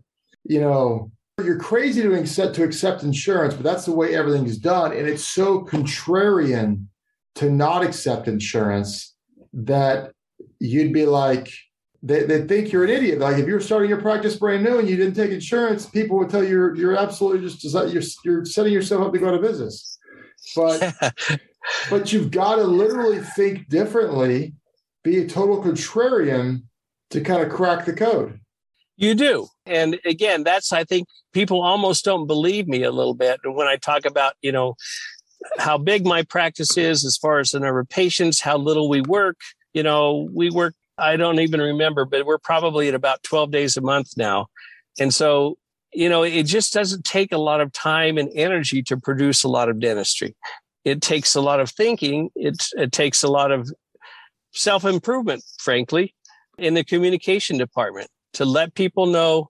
you 0.44 0.60
know 0.60 1.12
you're 1.44 1.60
crazy 1.60 2.02
to 2.02 2.14
accept 2.14 2.56
to 2.56 2.64
accept 2.64 3.04
insurance, 3.04 3.54
but 3.54 3.64
that's 3.64 3.86
the 3.86 3.94
way 3.94 4.16
everything 4.16 4.46
is 4.46 4.58
done, 4.58 4.92
and 4.92 5.08
it's 5.08 5.26
so 5.26 5.62
contrarian 5.62 6.86
to 7.36 7.50
not 7.50 7.84
accept 7.84 8.28
insurance 8.28 9.16
that 9.54 10.12
you'd 10.60 10.94
be 10.94 11.06
like 11.06 11.52
they, 12.02 12.24
they 12.24 12.42
think 12.44 12.72
you're 12.72 12.86
an 12.86 12.90
idiot. 12.90 13.20
Like 13.20 13.38
if 13.38 13.48
you're 13.48 13.60
starting 13.60 13.90
your 13.90 14.02
practice 14.02 14.36
brand 14.36 14.64
new 14.64 14.80
and 14.80 14.90
you 14.90 14.96
didn't 14.96 15.16
take 15.16 15.32
insurance, 15.32 15.86
people 15.86 16.18
would 16.18 16.30
tell 16.30 16.44
you 16.44 16.50
you're, 16.50 16.76
you're 16.76 16.98
absolutely 16.98 17.48
just 17.48 17.64
you're, 17.64 18.04
you're 18.24 18.46
setting 18.46 18.74
yourself 18.74 19.08
up 19.08 19.14
to 19.14 19.20
go 19.20 19.32
to 19.32 19.38
business. 19.38 19.98
But 20.56 20.94
but 21.90 22.14
you've 22.14 22.32
got 22.32 22.56
to 22.56 22.64
literally 22.64 23.20
think 23.20 23.68
differently, 23.68 24.54
be 25.04 25.20
a 25.20 25.28
total 25.28 25.62
contrarian 25.62 26.64
to 27.12 27.22
kind 27.22 27.42
of 27.42 27.50
crack 27.50 27.86
the 27.86 27.94
code. 27.94 28.40
You 28.98 29.16
do. 29.16 29.48
And 29.66 29.98
again, 30.06 30.44
that's, 30.44 30.74
I 30.74 30.84
think 30.84 31.08
people 31.34 31.62
almost 31.62 32.04
don't 32.04 32.28
believe 32.28 32.68
me 32.68 32.84
a 32.84 32.92
little 32.92 33.14
bit 33.14 33.40
when 33.46 33.68
I 33.68 33.78
talk 33.78 34.06
about, 34.06 34.34
you 34.42 34.52
know, 34.52 34.76
how 35.58 35.78
big 35.78 36.06
my 36.06 36.24
practice 36.24 36.78
is 36.78 37.06
as 37.06 37.16
far 37.16 37.40
as 37.40 37.52
the 37.52 37.62
number 37.62 37.80
of 37.80 37.88
patients, 37.88 38.42
how 38.42 38.58
little 38.58 38.90
we 38.90 39.02
work. 39.02 39.38
You 39.74 39.84
know, 39.84 40.28
we 40.34 40.50
work, 40.50 40.76
I 40.98 41.16
don't 41.16 41.40
even 41.40 41.62
remember, 41.62 42.04
but 42.04 42.26
we're 42.26 42.40
probably 42.40 42.90
at 42.90 42.94
about 42.94 43.24
12 43.24 43.52
days 43.52 43.78
a 43.78 43.82
month 43.82 44.18
now. 44.18 44.48
And 45.00 45.14
so, 45.14 45.58
you 45.94 46.10
know, 46.10 46.24
it 46.24 46.44
just 46.44 46.74
doesn't 46.74 47.06
take 47.06 47.32
a 47.32 47.38
lot 47.38 47.62
of 47.62 47.72
time 47.72 48.18
and 48.18 48.30
energy 48.36 48.84
to 48.84 48.98
produce 48.98 49.46
a 49.46 49.50
lot 49.50 49.70
of 49.70 49.80
dentistry. 49.80 50.36
It 50.84 51.02
takes 51.02 51.36
a 51.36 51.42
lot 51.42 51.62
of 51.62 51.70
thinking. 51.70 52.32
It, 52.36 52.62
it 52.74 52.92
takes 52.92 53.24
a 53.24 53.30
lot 53.30 53.52
of 53.52 53.72
self 54.52 54.84
improvement, 54.84 55.44
frankly 55.58 56.14
in 56.62 56.74
the 56.74 56.84
communication 56.84 57.58
department 57.58 58.10
to 58.34 58.46
let 58.46 58.76
people 58.76 59.06
know, 59.06 59.50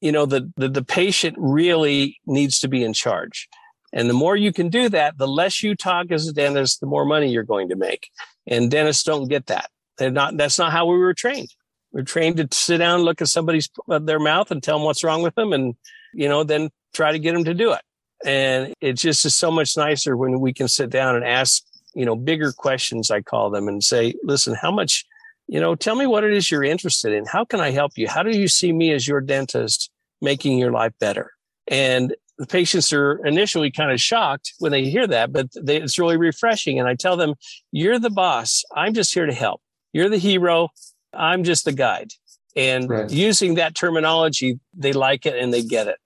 you 0.00 0.12
know, 0.12 0.26
that 0.26 0.54
the, 0.56 0.68
the 0.68 0.84
patient 0.84 1.36
really 1.38 2.18
needs 2.26 2.60
to 2.60 2.68
be 2.68 2.82
in 2.82 2.92
charge. 2.92 3.48
And 3.92 4.10
the 4.10 4.14
more 4.14 4.36
you 4.36 4.52
can 4.52 4.68
do 4.68 4.88
that, 4.90 5.16
the 5.16 5.28
less 5.28 5.62
you 5.62 5.74
talk 5.74 6.10
as 6.10 6.26
a 6.28 6.32
dentist, 6.32 6.80
the 6.80 6.86
more 6.86 7.04
money 7.04 7.30
you're 7.30 7.44
going 7.44 7.68
to 7.70 7.76
make. 7.76 8.10
And 8.46 8.70
dentists 8.70 9.04
don't 9.04 9.28
get 9.28 9.46
that. 9.46 9.70
They're 9.98 10.10
not, 10.10 10.36
that's 10.36 10.58
not 10.58 10.72
how 10.72 10.86
we 10.86 10.98
were 10.98 11.14
trained. 11.14 11.48
We're 11.92 12.02
trained 12.02 12.36
to 12.36 12.48
sit 12.52 12.78
down, 12.78 13.02
look 13.02 13.22
at 13.22 13.28
somebody's, 13.28 13.70
uh, 13.88 13.98
their 13.98 14.18
mouth 14.18 14.50
and 14.50 14.62
tell 14.62 14.76
them 14.76 14.84
what's 14.84 15.04
wrong 15.04 15.22
with 15.22 15.34
them. 15.34 15.52
And, 15.52 15.74
you 16.12 16.28
know, 16.28 16.44
then 16.44 16.70
try 16.94 17.12
to 17.12 17.18
get 17.18 17.32
them 17.32 17.44
to 17.44 17.54
do 17.54 17.72
it. 17.72 17.80
And 18.24 18.74
it 18.80 18.94
just 18.94 19.24
is 19.24 19.36
so 19.36 19.50
much 19.50 19.76
nicer 19.76 20.16
when 20.16 20.40
we 20.40 20.52
can 20.52 20.68
sit 20.68 20.90
down 20.90 21.16
and 21.16 21.24
ask, 21.24 21.62
you 21.94 22.04
know, 22.04 22.16
bigger 22.16 22.52
questions, 22.52 23.10
I 23.10 23.22
call 23.22 23.50
them 23.50 23.68
and 23.68 23.82
say, 23.82 24.14
listen, 24.22 24.54
how 24.54 24.70
much, 24.70 25.06
you 25.46 25.60
know, 25.60 25.74
tell 25.74 25.94
me 25.94 26.06
what 26.06 26.24
it 26.24 26.32
is 26.32 26.50
you're 26.50 26.64
interested 26.64 27.12
in. 27.12 27.24
How 27.26 27.44
can 27.44 27.60
I 27.60 27.70
help 27.70 27.92
you? 27.96 28.08
How 28.08 28.22
do 28.22 28.36
you 28.36 28.48
see 28.48 28.72
me 28.72 28.92
as 28.92 29.06
your 29.06 29.20
dentist 29.20 29.90
making 30.20 30.58
your 30.58 30.72
life 30.72 30.92
better? 30.98 31.32
And 31.68 32.14
the 32.38 32.46
patients 32.46 32.92
are 32.92 33.24
initially 33.24 33.70
kind 33.70 33.90
of 33.90 34.00
shocked 34.00 34.52
when 34.58 34.72
they 34.72 34.84
hear 34.84 35.06
that, 35.06 35.32
but 35.32 35.48
they, 35.60 35.80
it's 35.80 35.98
really 35.98 36.16
refreshing. 36.16 36.78
And 36.78 36.88
I 36.88 36.94
tell 36.94 37.16
them, 37.16 37.34
you're 37.72 37.98
the 37.98 38.10
boss. 38.10 38.62
I'm 38.74 38.92
just 38.92 39.14
here 39.14 39.26
to 39.26 39.32
help. 39.32 39.62
You're 39.92 40.10
the 40.10 40.18
hero. 40.18 40.68
I'm 41.14 41.44
just 41.44 41.64
the 41.64 41.72
guide. 41.72 42.10
And 42.54 42.88
right. 42.88 43.10
using 43.10 43.54
that 43.54 43.74
terminology, 43.74 44.58
they 44.74 44.92
like 44.92 45.26
it 45.26 45.36
and 45.36 45.52
they 45.52 45.62
get 45.62 45.86
it. 45.86 45.96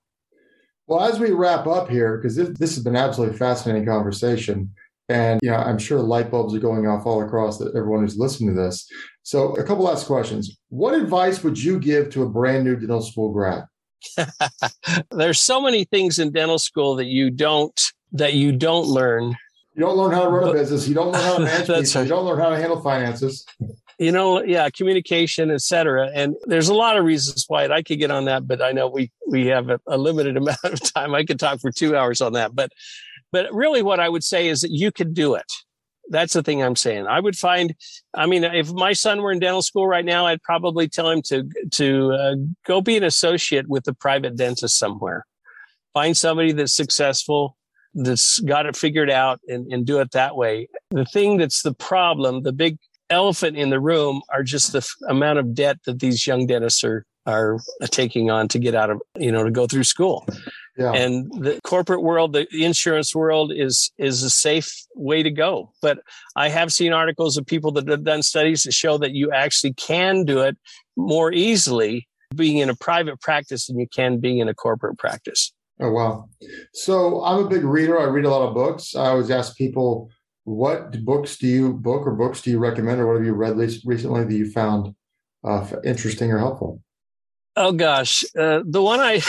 Well, 0.86 1.04
as 1.04 1.20
we 1.20 1.30
wrap 1.30 1.66
up 1.68 1.88
here, 1.88 2.16
because 2.16 2.34
this, 2.34 2.48
this 2.58 2.74
has 2.74 2.82
been 2.82 2.96
absolutely 2.96 3.36
fascinating 3.36 3.86
conversation, 3.86 4.74
and 5.08 5.40
you 5.40 5.50
know, 5.50 5.56
I'm 5.56 5.78
sure 5.78 6.00
light 6.00 6.32
bulbs 6.32 6.52
are 6.54 6.58
going 6.58 6.88
off 6.88 7.06
all 7.06 7.22
across 7.22 7.60
everyone 7.60 8.00
who's 8.00 8.18
listening 8.18 8.54
to 8.54 8.60
this. 8.60 8.88
So, 9.22 9.54
a 9.56 9.64
couple 9.64 9.84
last 9.84 10.06
questions. 10.06 10.58
What 10.68 10.94
advice 10.94 11.44
would 11.44 11.62
you 11.62 11.78
give 11.78 12.10
to 12.10 12.22
a 12.22 12.28
brand 12.28 12.64
new 12.64 12.76
dental 12.76 13.02
school 13.02 13.32
grad? 13.32 13.64
There's 15.10 15.40
so 15.40 15.60
many 15.60 15.84
things 15.84 16.18
in 16.18 16.32
dental 16.32 16.58
school 16.58 16.96
that 16.96 17.06
you 17.06 17.30
don't 17.30 17.78
that 18.12 18.34
you 18.34 18.52
don't 18.52 18.86
learn. 18.86 19.36
You 19.74 19.86
don't 19.86 19.96
learn 19.96 20.12
how 20.12 20.24
to 20.24 20.28
run 20.28 20.48
a 20.48 20.52
business. 20.52 20.88
You 20.88 20.94
don't 20.94 21.12
learn 21.12 21.22
how 21.22 21.36
to 21.36 21.40
manage 21.44 21.66
people. 21.66 22.02
You 22.02 22.08
don't 22.08 22.24
learn 22.24 22.40
how 22.40 22.50
to 22.50 22.56
handle 22.56 22.80
finances. 22.80 23.46
You 23.98 24.12
know, 24.12 24.42
yeah, 24.42 24.68
communication, 24.70 25.50
etc. 25.50 26.10
And 26.14 26.34
there's 26.44 26.68
a 26.68 26.74
lot 26.74 26.96
of 26.96 27.04
reasons 27.04 27.44
why 27.48 27.66
I 27.66 27.82
could 27.82 27.98
get 27.98 28.10
on 28.10 28.24
that, 28.24 28.48
but 28.48 28.62
I 28.62 28.72
know 28.72 28.88
we 28.88 29.10
we 29.28 29.46
have 29.46 29.68
a, 29.68 29.78
a 29.86 29.98
limited 29.98 30.36
amount 30.38 30.64
of 30.64 30.92
time. 30.92 31.14
I 31.14 31.24
could 31.24 31.38
talk 31.38 31.60
for 31.60 31.70
two 31.70 31.96
hours 31.96 32.20
on 32.20 32.32
that, 32.32 32.54
but 32.54 32.72
but 33.32 33.52
really, 33.52 33.82
what 33.82 34.00
I 34.00 34.08
would 34.08 34.24
say 34.24 34.48
is 34.48 34.62
that 34.62 34.70
you 34.70 34.90
can 34.90 35.12
do 35.12 35.34
it. 35.34 35.46
That's 36.10 36.32
the 36.32 36.42
thing 36.42 36.62
I'm 36.62 36.76
saying. 36.76 37.06
I 37.06 37.20
would 37.20 37.38
find, 37.38 37.74
I 38.14 38.26
mean, 38.26 38.42
if 38.42 38.70
my 38.72 38.92
son 38.92 39.22
were 39.22 39.30
in 39.30 39.38
dental 39.38 39.62
school 39.62 39.86
right 39.86 40.04
now, 40.04 40.26
I'd 40.26 40.42
probably 40.42 40.88
tell 40.88 41.08
him 41.08 41.22
to 41.22 41.48
to 41.72 42.12
uh, 42.12 42.34
go 42.66 42.80
be 42.80 42.96
an 42.96 43.04
associate 43.04 43.68
with 43.68 43.86
a 43.86 43.94
private 43.94 44.36
dentist 44.36 44.76
somewhere. 44.76 45.24
Find 45.94 46.16
somebody 46.16 46.52
that's 46.52 46.74
successful, 46.74 47.56
that's 47.94 48.40
got 48.40 48.66
it 48.66 48.76
figured 48.76 49.10
out, 49.10 49.40
and, 49.48 49.72
and 49.72 49.86
do 49.86 50.00
it 50.00 50.10
that 50.10 50.36
way. 50.36 50.68
The 50.90 51.04
thing 51.04 51.38
that's 51.38 51.62
the 51.62 51.74
problem, 51.74 52.42
the 52.42 52.52
big 52.52 52.78
elephant 53.08 53.56
in 53.56 53.70
the 53.70 53.80
room, 53.80 54.22
are 54.32 54.42
just 54.42 54.72
the 54.72 54.78
f- 54.78 54.96
amount 55.08 55.38
of 55.38 55.54
debt 55.54 55.78
that 55.86 56.00
these 56.00 56.26
young 56.26 56.46
dentists 56.46 56.82
are 56.82 57.04
are 57.26 57.58
taking 57.84 58.30
on 58.30 58.48
to 58.48 58.58
get 58.58 58.74
out 58.74 58.90
of 58.90 59.00
you 59.16 59.30
know 59.30 59.44
to 59.44 59.50
go 59.50 59.66
through 59.66 59.84
school 59.84 60.26
yeah. 60.80 60.92
And 60.92 61.30
the 61.32 61.60
corporate 61.62 62.02
world, 62.02 62.32
the 62.32 62.48
insurance 62.52 63.14
world 63.14 63.52
is 63.54 63.92
is 63.98 64.22
a 64.22 64.30
safe 64.30 64.72
way 64.94 65.22
to 65.22 65.30
go. 65.30 65.72
But 65.82 65.98
I 66.36 66.48
have 66.48 66.72
seen 66.72 66.94
articles 66.94 67.36
of 67.36 67.44
people 67.44 67.70
that 67.72 67.86
have 67.88 68.02
done 68.02 68.22
studies 68.22 68.62
that 68.62 68.72
show 68.72 68.96
that 68.96 69.12
you 69.12 69.30
actually 69.30 69.74
can 69.74 70.24
do 70.24 70.40
it 70.40 70.56
more 70.96 71.32
easily 71.32 72.08
being 72.34 72.56
in 72.56 72.70
a 72.70 72.74
private 72.74 73.20
practice 73.20 73.66
than 73.66 73.78
you 73.78 73.86
can 73.88 74.20
being 74.20 74.38
in 74.38 74.48
a 74.48 74.54
corporate 74.54 74.96
practice. 74.98 75.52
Oh 75.80 75.90
wow. 75.90 76.30
So 76.72 77.22
I'm 77.24 77.44
a 77.44 77.48
big 77.48 77.64
reader. 77.64 78.00
I 78.00 78.04
read 78.04 78.24
a 78.24 78.30
lot 78.30 78.48
of 78.48 78.54
books. 78.54 78.96
I 78.96 79.08
always 79.08 79.30
ask 79.30 79.56
people, 79.56 80.08
what 80.44 81.04
books 81.04 81.36
do 81.36 81.46
you 81.46 81.74
book 81.74 82.06
or 82.06 82.12
books 82.12 82.40
do 82.40 82.50
you 82.50 82.58
recommend 82.58 83.02
or 83.02 83.06
what 83.06 83.16
have 83.16 83.26
you 83.26 83.34
read 83.34 83.58
recently 83.84 84.24
that 84.24 84.32
you 84.32 84.50
found 84.50 84.94
uh, 85.44 85.66
interesting 85.84 86.32
or 86.32 86.38
helpful? 86.38 86.80
Oh 87.62 87.72
gosh, 87.72 88.24
uh, 88.38 88.62
the 88.64 88.80
one 88.80 89.00
I 89.00 89.20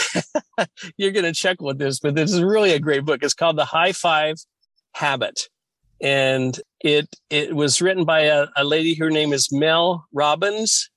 you're 0.98 1.12
going 1.12 1.26
to 1.26 1.34
check 1.34 1.60
with 1.60 1.78
this, 1.78 2.00
but 2.00 2.16
this 2.16 2.32
is 2.32 2.42
really 2.42 2.72
a 2.72 2.80
great 2.80 3.04
book. 3.04 3.20
It's 3.24 3.34
called 3.34 3.58
The 3.58 3.66
High 3.66 3.92
Five 3.92 4.38
Habit, 4.94 5.50
and 6.02 6.58
it 6.80 7.10
it 7.30 7.54
was 7.54 7.82
written 7.82 8.06
by 8.06 8.22
a, 8.22 8.48
a 8.56 8.64
lady. 8.64 8.96
Her 8.96 9.10
name 9.10 9.34
is 9.34 9.50
Mel 9.52 10.06
Robbins, 10.14 10.90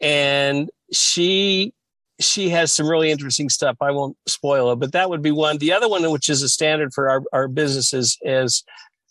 and 0.00 0.70
she 0.92 1.72
she 2.20 2.48
has 2.50 2.70
some 2.70 2.88
really 2.88 3.10
interesting 3.10 3.48
stuff. 3.48 3.76
I 3.80 3.90
won't 3.90 4.16
spoil 4.28 4.70
it, 4.70 4.76
but 4.76 4.92
that 4.92 5.10
would 5.10 5.20
be 5.20 5.32
one. 5.32 5.58
The 5.58 5.72
other 5.72 5.88
one, 5.88 6.08
which 6.12 6.30
is 6.30 6.44
a 6.44 6.48
standard 6.48 6.94
for 6.94 7.10
our, 7.10 7.22
our 7.32 7.48
businesses, 7.48 8.16
is 8.22 8.62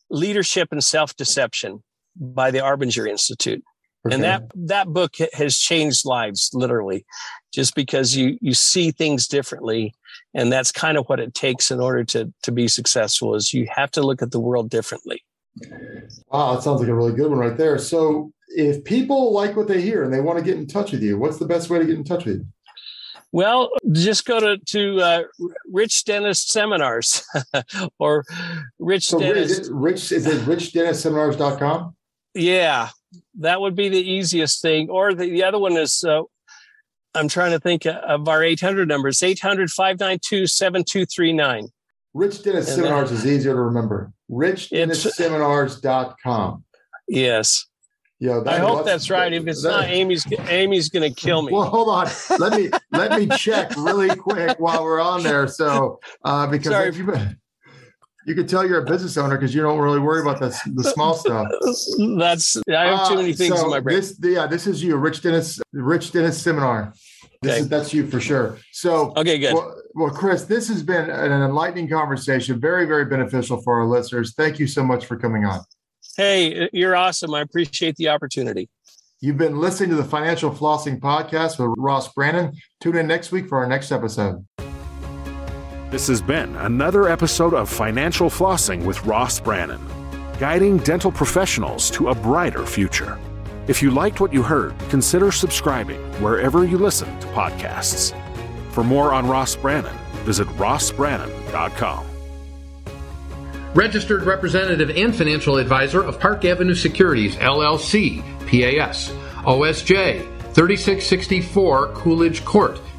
Leadership 0.10 0.69
and 0.71 0.82
Self 0.82 1.17
Deception 1.17 1.84
by 2.15 2.49
the 2.49 2.60
Arbinger 2.60 3.10
Institute. 3.10 3.62
Okay. 4.05 4.15
And 4.15 4.23
that 4.23 4.43
that 4.55 4.88
book 4.88 5.15
has 5.33 5.57
changed 5.57 6.05
lives 6.05 6.51
literally, 6.53 7.05
just 7.53 7.75
because 7.75 8.15
you 8.15 8.38
you 8.41 8.53
see 8.53 8.91
things 8.91 9.27
differently, 9.27 9.93
and 10.33 10.51
that's 10.51 10.71
kind 10.71 10.97
of 10.97 11.07
what 11.07 11.19
it 11.19 11.33
takes 11.33 11.71
in 11.71 11.79
order 11.79 12.03
to 12.05 12.31
to 12.43 12.51
be 12.51 12.67
successful. 12.67 13.36
Is 13.36 13.53
you 13.53 13.67
have 13.69 13.91
to 13.91 14.01
look 14.01 14.21
at 14.21 14.31
the 14.31 14.39
world 14.39 14.69
differently. 14.69 15.23
Wow, 16.31 16.53
that 16.53 16.63
sounds 16.63 16.81
like 16.81 16.89
a 16.89 16.95
really 16.95 17.13
good 17.13 17.31
one 17.31 17.39
right 17.39 17.57
there. 17.57 17.77
So, 17.79 18.31
if 18.49 18.83
people 18.83 19.33
like 19.33 19.55
what 19.55 19.67
they 19.67 19.81
hear 19.81 20.03
and 20.03 20.13
they 20.13 20.21
want 20.21 20.38
to 20.38 20.45
get 20.45 20.57
in 20.57 20.67
touch 20.67 20.91
with 20.91 21.01
you, 21.01 21.17
what's 21.17 21.38
the 21.38 21.47
best 21.47 21.69
way 21.69 21.79
to 21.79 21.86
get 21.86 21.95
in 21.95 22.03
touch 22.03 22.25
with 22.25 22.38
you? 22.38 22.47
Well, 23.31 23.71
just 23.91 24.25
go 24.25 24.39
to 24.39 24.57
to 24.57 25.01
uh, 25.01 25.23
Rich 25.69 26.05
Dentist 26.05 26.49
Seminars 26.49 27.23
or 27.99 28.23
Rich 28.79 29.07
so 29.07 29.19
Dentist. 29.19 29.62
Is 29.62 29.67
it, 29.67 29.73
Rich 29.73 30.12
is 30.12 30.25
it 30.27 30.41
richdentistseminars.com? 30.43 31.95
Yeah, 32.33 32.89
that 33.39 33.62
would 33.62 33.76
be 33.76 33.89
the 33.89 34.02
easiest 34.02 34.62
thing. 34.62 34.89
Or 34.89 35.13
the, 35.13 35.30
the 35.30 35.43
other 35.43 35.60
one 35.60 35.74
is 35.74 36.04
uh, 36.04 36.24
I'm 37.13 37.28
trying 37.28 37.52
to 37.52 37.60
think 37.60 37.86
of 37.86 38.28
our 38.28 38.43
800 38.43 38.88
numbers 38.88 39.22
800 39.24 39.70
592 39.70 40.48
7239. 40.48 41.67
Rich 42.13 42.43
Dennis 42.43 42.67
and 42.67 42.78
Seminars 42.78 43.12
is 43.12 43.26
easier 43.26 43.54
to 43.54 43.62
remember. 43.62 44.13
RichDentistSeminars.com. 44.32 46.63
Yes. 47.08 47.65
Yeah, 48.20 48.41
I 48.48 48.58
hope 48.58 48.84
that's 48.84 49.12
right. 49.12 49.32
If 49.32 49.46
it's 49.46 49.62
that, 49.62 49.70
not, 49.70 49.86
Amy's 49.86 50.26
Amy's 50.50 50.89
going 50.89 51.08
to 51.08 51.15
kill 51.22 51.43
me. 51.43 51.54
Well, 51.54 51.65
hold 51.65 51.89
on. 51.89 52.08
Let 52.39 52.60
me 52.60 52.72
let 52.91 53.12
me 53.20 53.28
check 53.38 53.76
really 53.78 54.15
quick 54.15 54.60
while 54.60 54.84
we're 54.84 55.00
on 55.00 55.22
there. 55.22 55.48
So, 55.48 56.00
uh, 56.26 56.48
because 56.48 56.72
Sorry. 56.72 56.89
if 56.89 56.98
you, 56.98 57.13
you 58.27 58.35
can 58.35 58.45
tell 58.45 58.67
you're 58.67 58.81
a 58.81 58.85
business 58.85 59.15
owner 59.15 59.37
because 59.37 59.55
you 59.55 59.61
don't 59.61 59.79
really 59.79 59.99
worry 59.99 60.21
about 60.21 60.39
the 60.39 60.49
the 60.75 60.83
small 60.83 61.13
stuff. 61.13 61.47
That's 62.17 62.57
I 62.69 62.87
have 62.87 63.07
too 63.07 63.15
many 63.15 63.31
uh, 63.31 63.35
things 63.35 63.53
uh, 63.53 63.57
so 63.57 63.65
in 63.65 63.71
my 63.71 63.79
brain. 63.79 63.95
This, 63.95 64.19
yeah, 64.21 64.45
this 64.45 64.67
is 64.67 64.83
you, 64.83 64.97
Rich 64.97 65.21
Dentist, 65.21 65.61
Rich 65.71 66.11
Dentist 66.11 66.43
seminar. 66.43 66.93
This 67.41 67.53
okay. 67.53 67.61
is 67.61 67.69
that's 67.69 67.93
you 67.93 68.05
for 68.05 68.19
sure. 68.19 68.57
So 68.73 69.13
okay, 69.15 69.39
good. 69.39 69.53
Well, 69.53 69.81
well, 69.93 70.09
Chris, 70.09 70.43
this 70.43 70.67
has 70.67 70.83
been 70.83 71.09
an 71.09 71.31
enlightening 71.31 71.87
conversation, 71.87 72.59
very, 72.59 72.85
very 72.85 73.05
beneficial 73.05 73.61
for 73.61 73.79
our 73.79 73.85
listeners. 73.85 74.33
Thank 74.33 74.59
you 74.59 74.67
so 74.67 74.83
much 74.83 75.05
for 75.05 75.15
coming 75.15 75.45
on. 75.45 75.61
Hey, 76.17 76.67
you're 76.73 76.95
awesome. 76.95 77.33
I 77.33 77.41
appreciate 77.41 77.95
the 77.95 78.09
opportunity. 78.09 78.69
You've 79.21 79.37
been 79.37 79.57
listening 79.57 79.91
to 79.91 79.95
the 79.95 80.03
Financial 80.03 80.51
Flossing 80.51 80.99
Podcast 80.99 81.59
with 81.59 81.73
Ross 81.77 82.11
Brannan. 82.13 82.57
Tune 82.81 82.97
in 82.97 83.07
next 83.07 83.31
week 83.31 83.47
for 83.47 83.57
our 83.59 83.67
next 83.67 83.91
episode. 83.91 84.45
This 85.89 86.08
has 86.08 86.21
been 86.21 86.54
another 86.58 87.08
episode 87.08 87.54
of 87.54 87.69
Financial 87.69 88.30
Flossing 88.30 88.84
with 88.84 89.06
Ross 89.06 89.39
Brannan, 89.39 89.80
guiding 90.38 90.80
dental 90.80 91.13
professionals 91.13 91.89
to 91.91 92.10
a 92.10 92.15
brighter 92.15 92.65
future. 92.65 93.17
If 93.67 93.82
you 93.82 93.91
liked 93.91 94.19
what 94.19 94.34
you 94.34 94.43
heard, 94.43 94.78
consider 94.89 95.32
subscribing 95.32 96.02
wherever 96.21 96.65
you 96.65 96.78
listen 96.78 97.17
to 97.21 97.28
podcasts. 97.28 98.13
For 98.71 98.84
more 98.84 99.13
on 99.13 99.28
Ross 99.28 99.56
Brannan, 99.56 99.95
visit 100.26 100.47
rossbrannan.com 100.60 102.06
registered 103.73 104.23
representative 104.23 104.89
and 104.89 105.15
financial 105.15 105.58
advisor 105.58 106.02
of 106.02 106.19
Park 106.19 106.43
Avenue 106.45 106.73
Securities, 106.73 107.36
LLC, 107.36 108.23
PAS, 108.47 109.12
OSJ 109.43 110.21
3664 110.54 111.93
Coolidge 111.93 112.43
Court, 112.43 112.82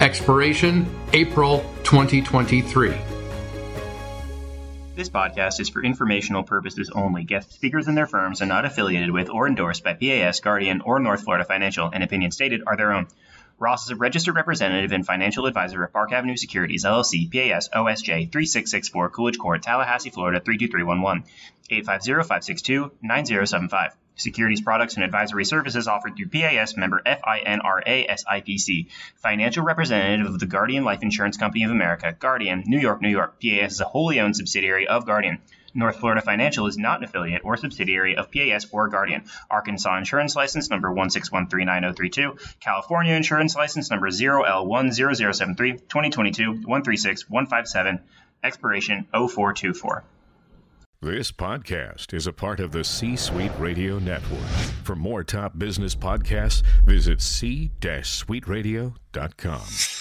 expiration 0.00 0.88
April 1.12 1.58
2023. 1.84 2.94
This 4.96 5.10
podcast 5.10 5.60
is 5.60 5.68
for 5.68 5.84
informational 5.84 6.42
purposes 6.42 6.90
only. 6.94 7.22
Guest 7.24 7.52
speakers 7.52 7.86
and 7.86 7.96
their 7.96 8.06
firms 8.06 8.40
are 8.40 8.46
not 8.46 8.64
affiliated 8.64 9.10
with 9.10 9.28
or 9.28 9.46
endorsed 9.46 9.84
by 9.84 9.92
PAS, 9.92 10.40
Guardian, 10.40 10.80
or 10.80 11.00
North 11.00 11.24
Florida 11.24 11.44
Financial, 11.44 11.90
and 11.92 12.02
opinions 12.02 12.34
stated 12.34 12.62
are 12.66 12.78
their 12.78 12.94
own. 12.94 13.08
Ross 13.60 13.84
is 13.84 13.90
a 13.90 13.96
registered 13.96 14.36
representative 14.36 14.90
and 14.92 15.04
financial 15.04 15.44
advisor 15.44 15.84
of 15.84 15.92
Park 15.92 16.12
Avenue 16.12 16.38
Securities, 16.38 16.86
LLC, 16.86 17.30
PAS, 17.30 17.68
OSJ 17.68 18.32
3664 18.32 19.10
Coolidge 19.10 19.38
Court, 19.38 19.62
Tallahassee, 19.62 20.08
Florida 20.08 20.40
32311, 20.40 21.24
850 21.68 22.26
562 22.26 22.90
9075. 23.02 23.94
Securities 24.16 24.62
products 24.62 24.94
and 24.94 25.04
advisory 25.04 25.44
services 25.44 25.88
offered 25.88 26.16
through 26.16 26.28
PAS 26.28 26.74
member 26.78 27.02
FINRA 27.04 28.06
SIPC. 28.08 28.86
Financial 29.16 29.62
representative 29.62 30.26
of 30.26 30.40
the 30.40 30.46
Guardian 30.46 30.84
Life 30.84 31.02
Insurance 31.02 31.36
Company 31.36 31.64
of 31.64 31.70
America, 31.70 32.16
Guardian, 32.18 32.64
New 32.66 32.80
York, 32.80 33.02
New 33.02 33.10
York. 33.10 33.42
PAS 33.42 33.72
is 33.72 33.80
a 33.82 33.84
wholly 33.84 34.20
owned 34.20 34.36
subsidiary 34.36 34.88
of 34.88 35.04
Guardian. 35.04 35.38
North 35.74 35.96
Florida 35.96 36.22
Financial 36.22 36.66
is 36.66 36.78
not 36.78 36.98
an 36.98 37.04
affiliate 37.04 37.42
or 37.44 37.56
subsidiary 37.56 38.16
of 38.16 38.30
PAS 38.30 38.66
or 38.72 38.88
Guardian. 38.88 39.24
Arkansas 39.50 39.98
Insurance 39.98 40.36
License 40.36 40.70
number 40.70 40.90
1613932. 40.90 42.60
California 42.60 43.14
Insurance 43.14 43.54
License 43.54 43.90
number 43.90 44.08
0L10073. 44.08 45.80
2022 45.88 46.52
136 46.52 47.28
157. 47.28 48.00
Expiration 48.42 49.06
0424. 49.12 50.04
This 51.02 51.32
podcast 51.32 52.12
is 52.12 52.26
a 52.26 52.32
part 52.32 52.60
of 52.60 52.72
the 52.72 52.84
C 52.84 53.16
Suite 53.16 53.52
Radio 53.58 53.98
Network. 53.98 54.46
For 54.84 54.94
more 54.94 55.24
top 55.24 55.58
business 55.58 55.94
podcasts, 55.94 56.62
visit 56.84 57.22
c-suiteradio.com. 57.22 59.99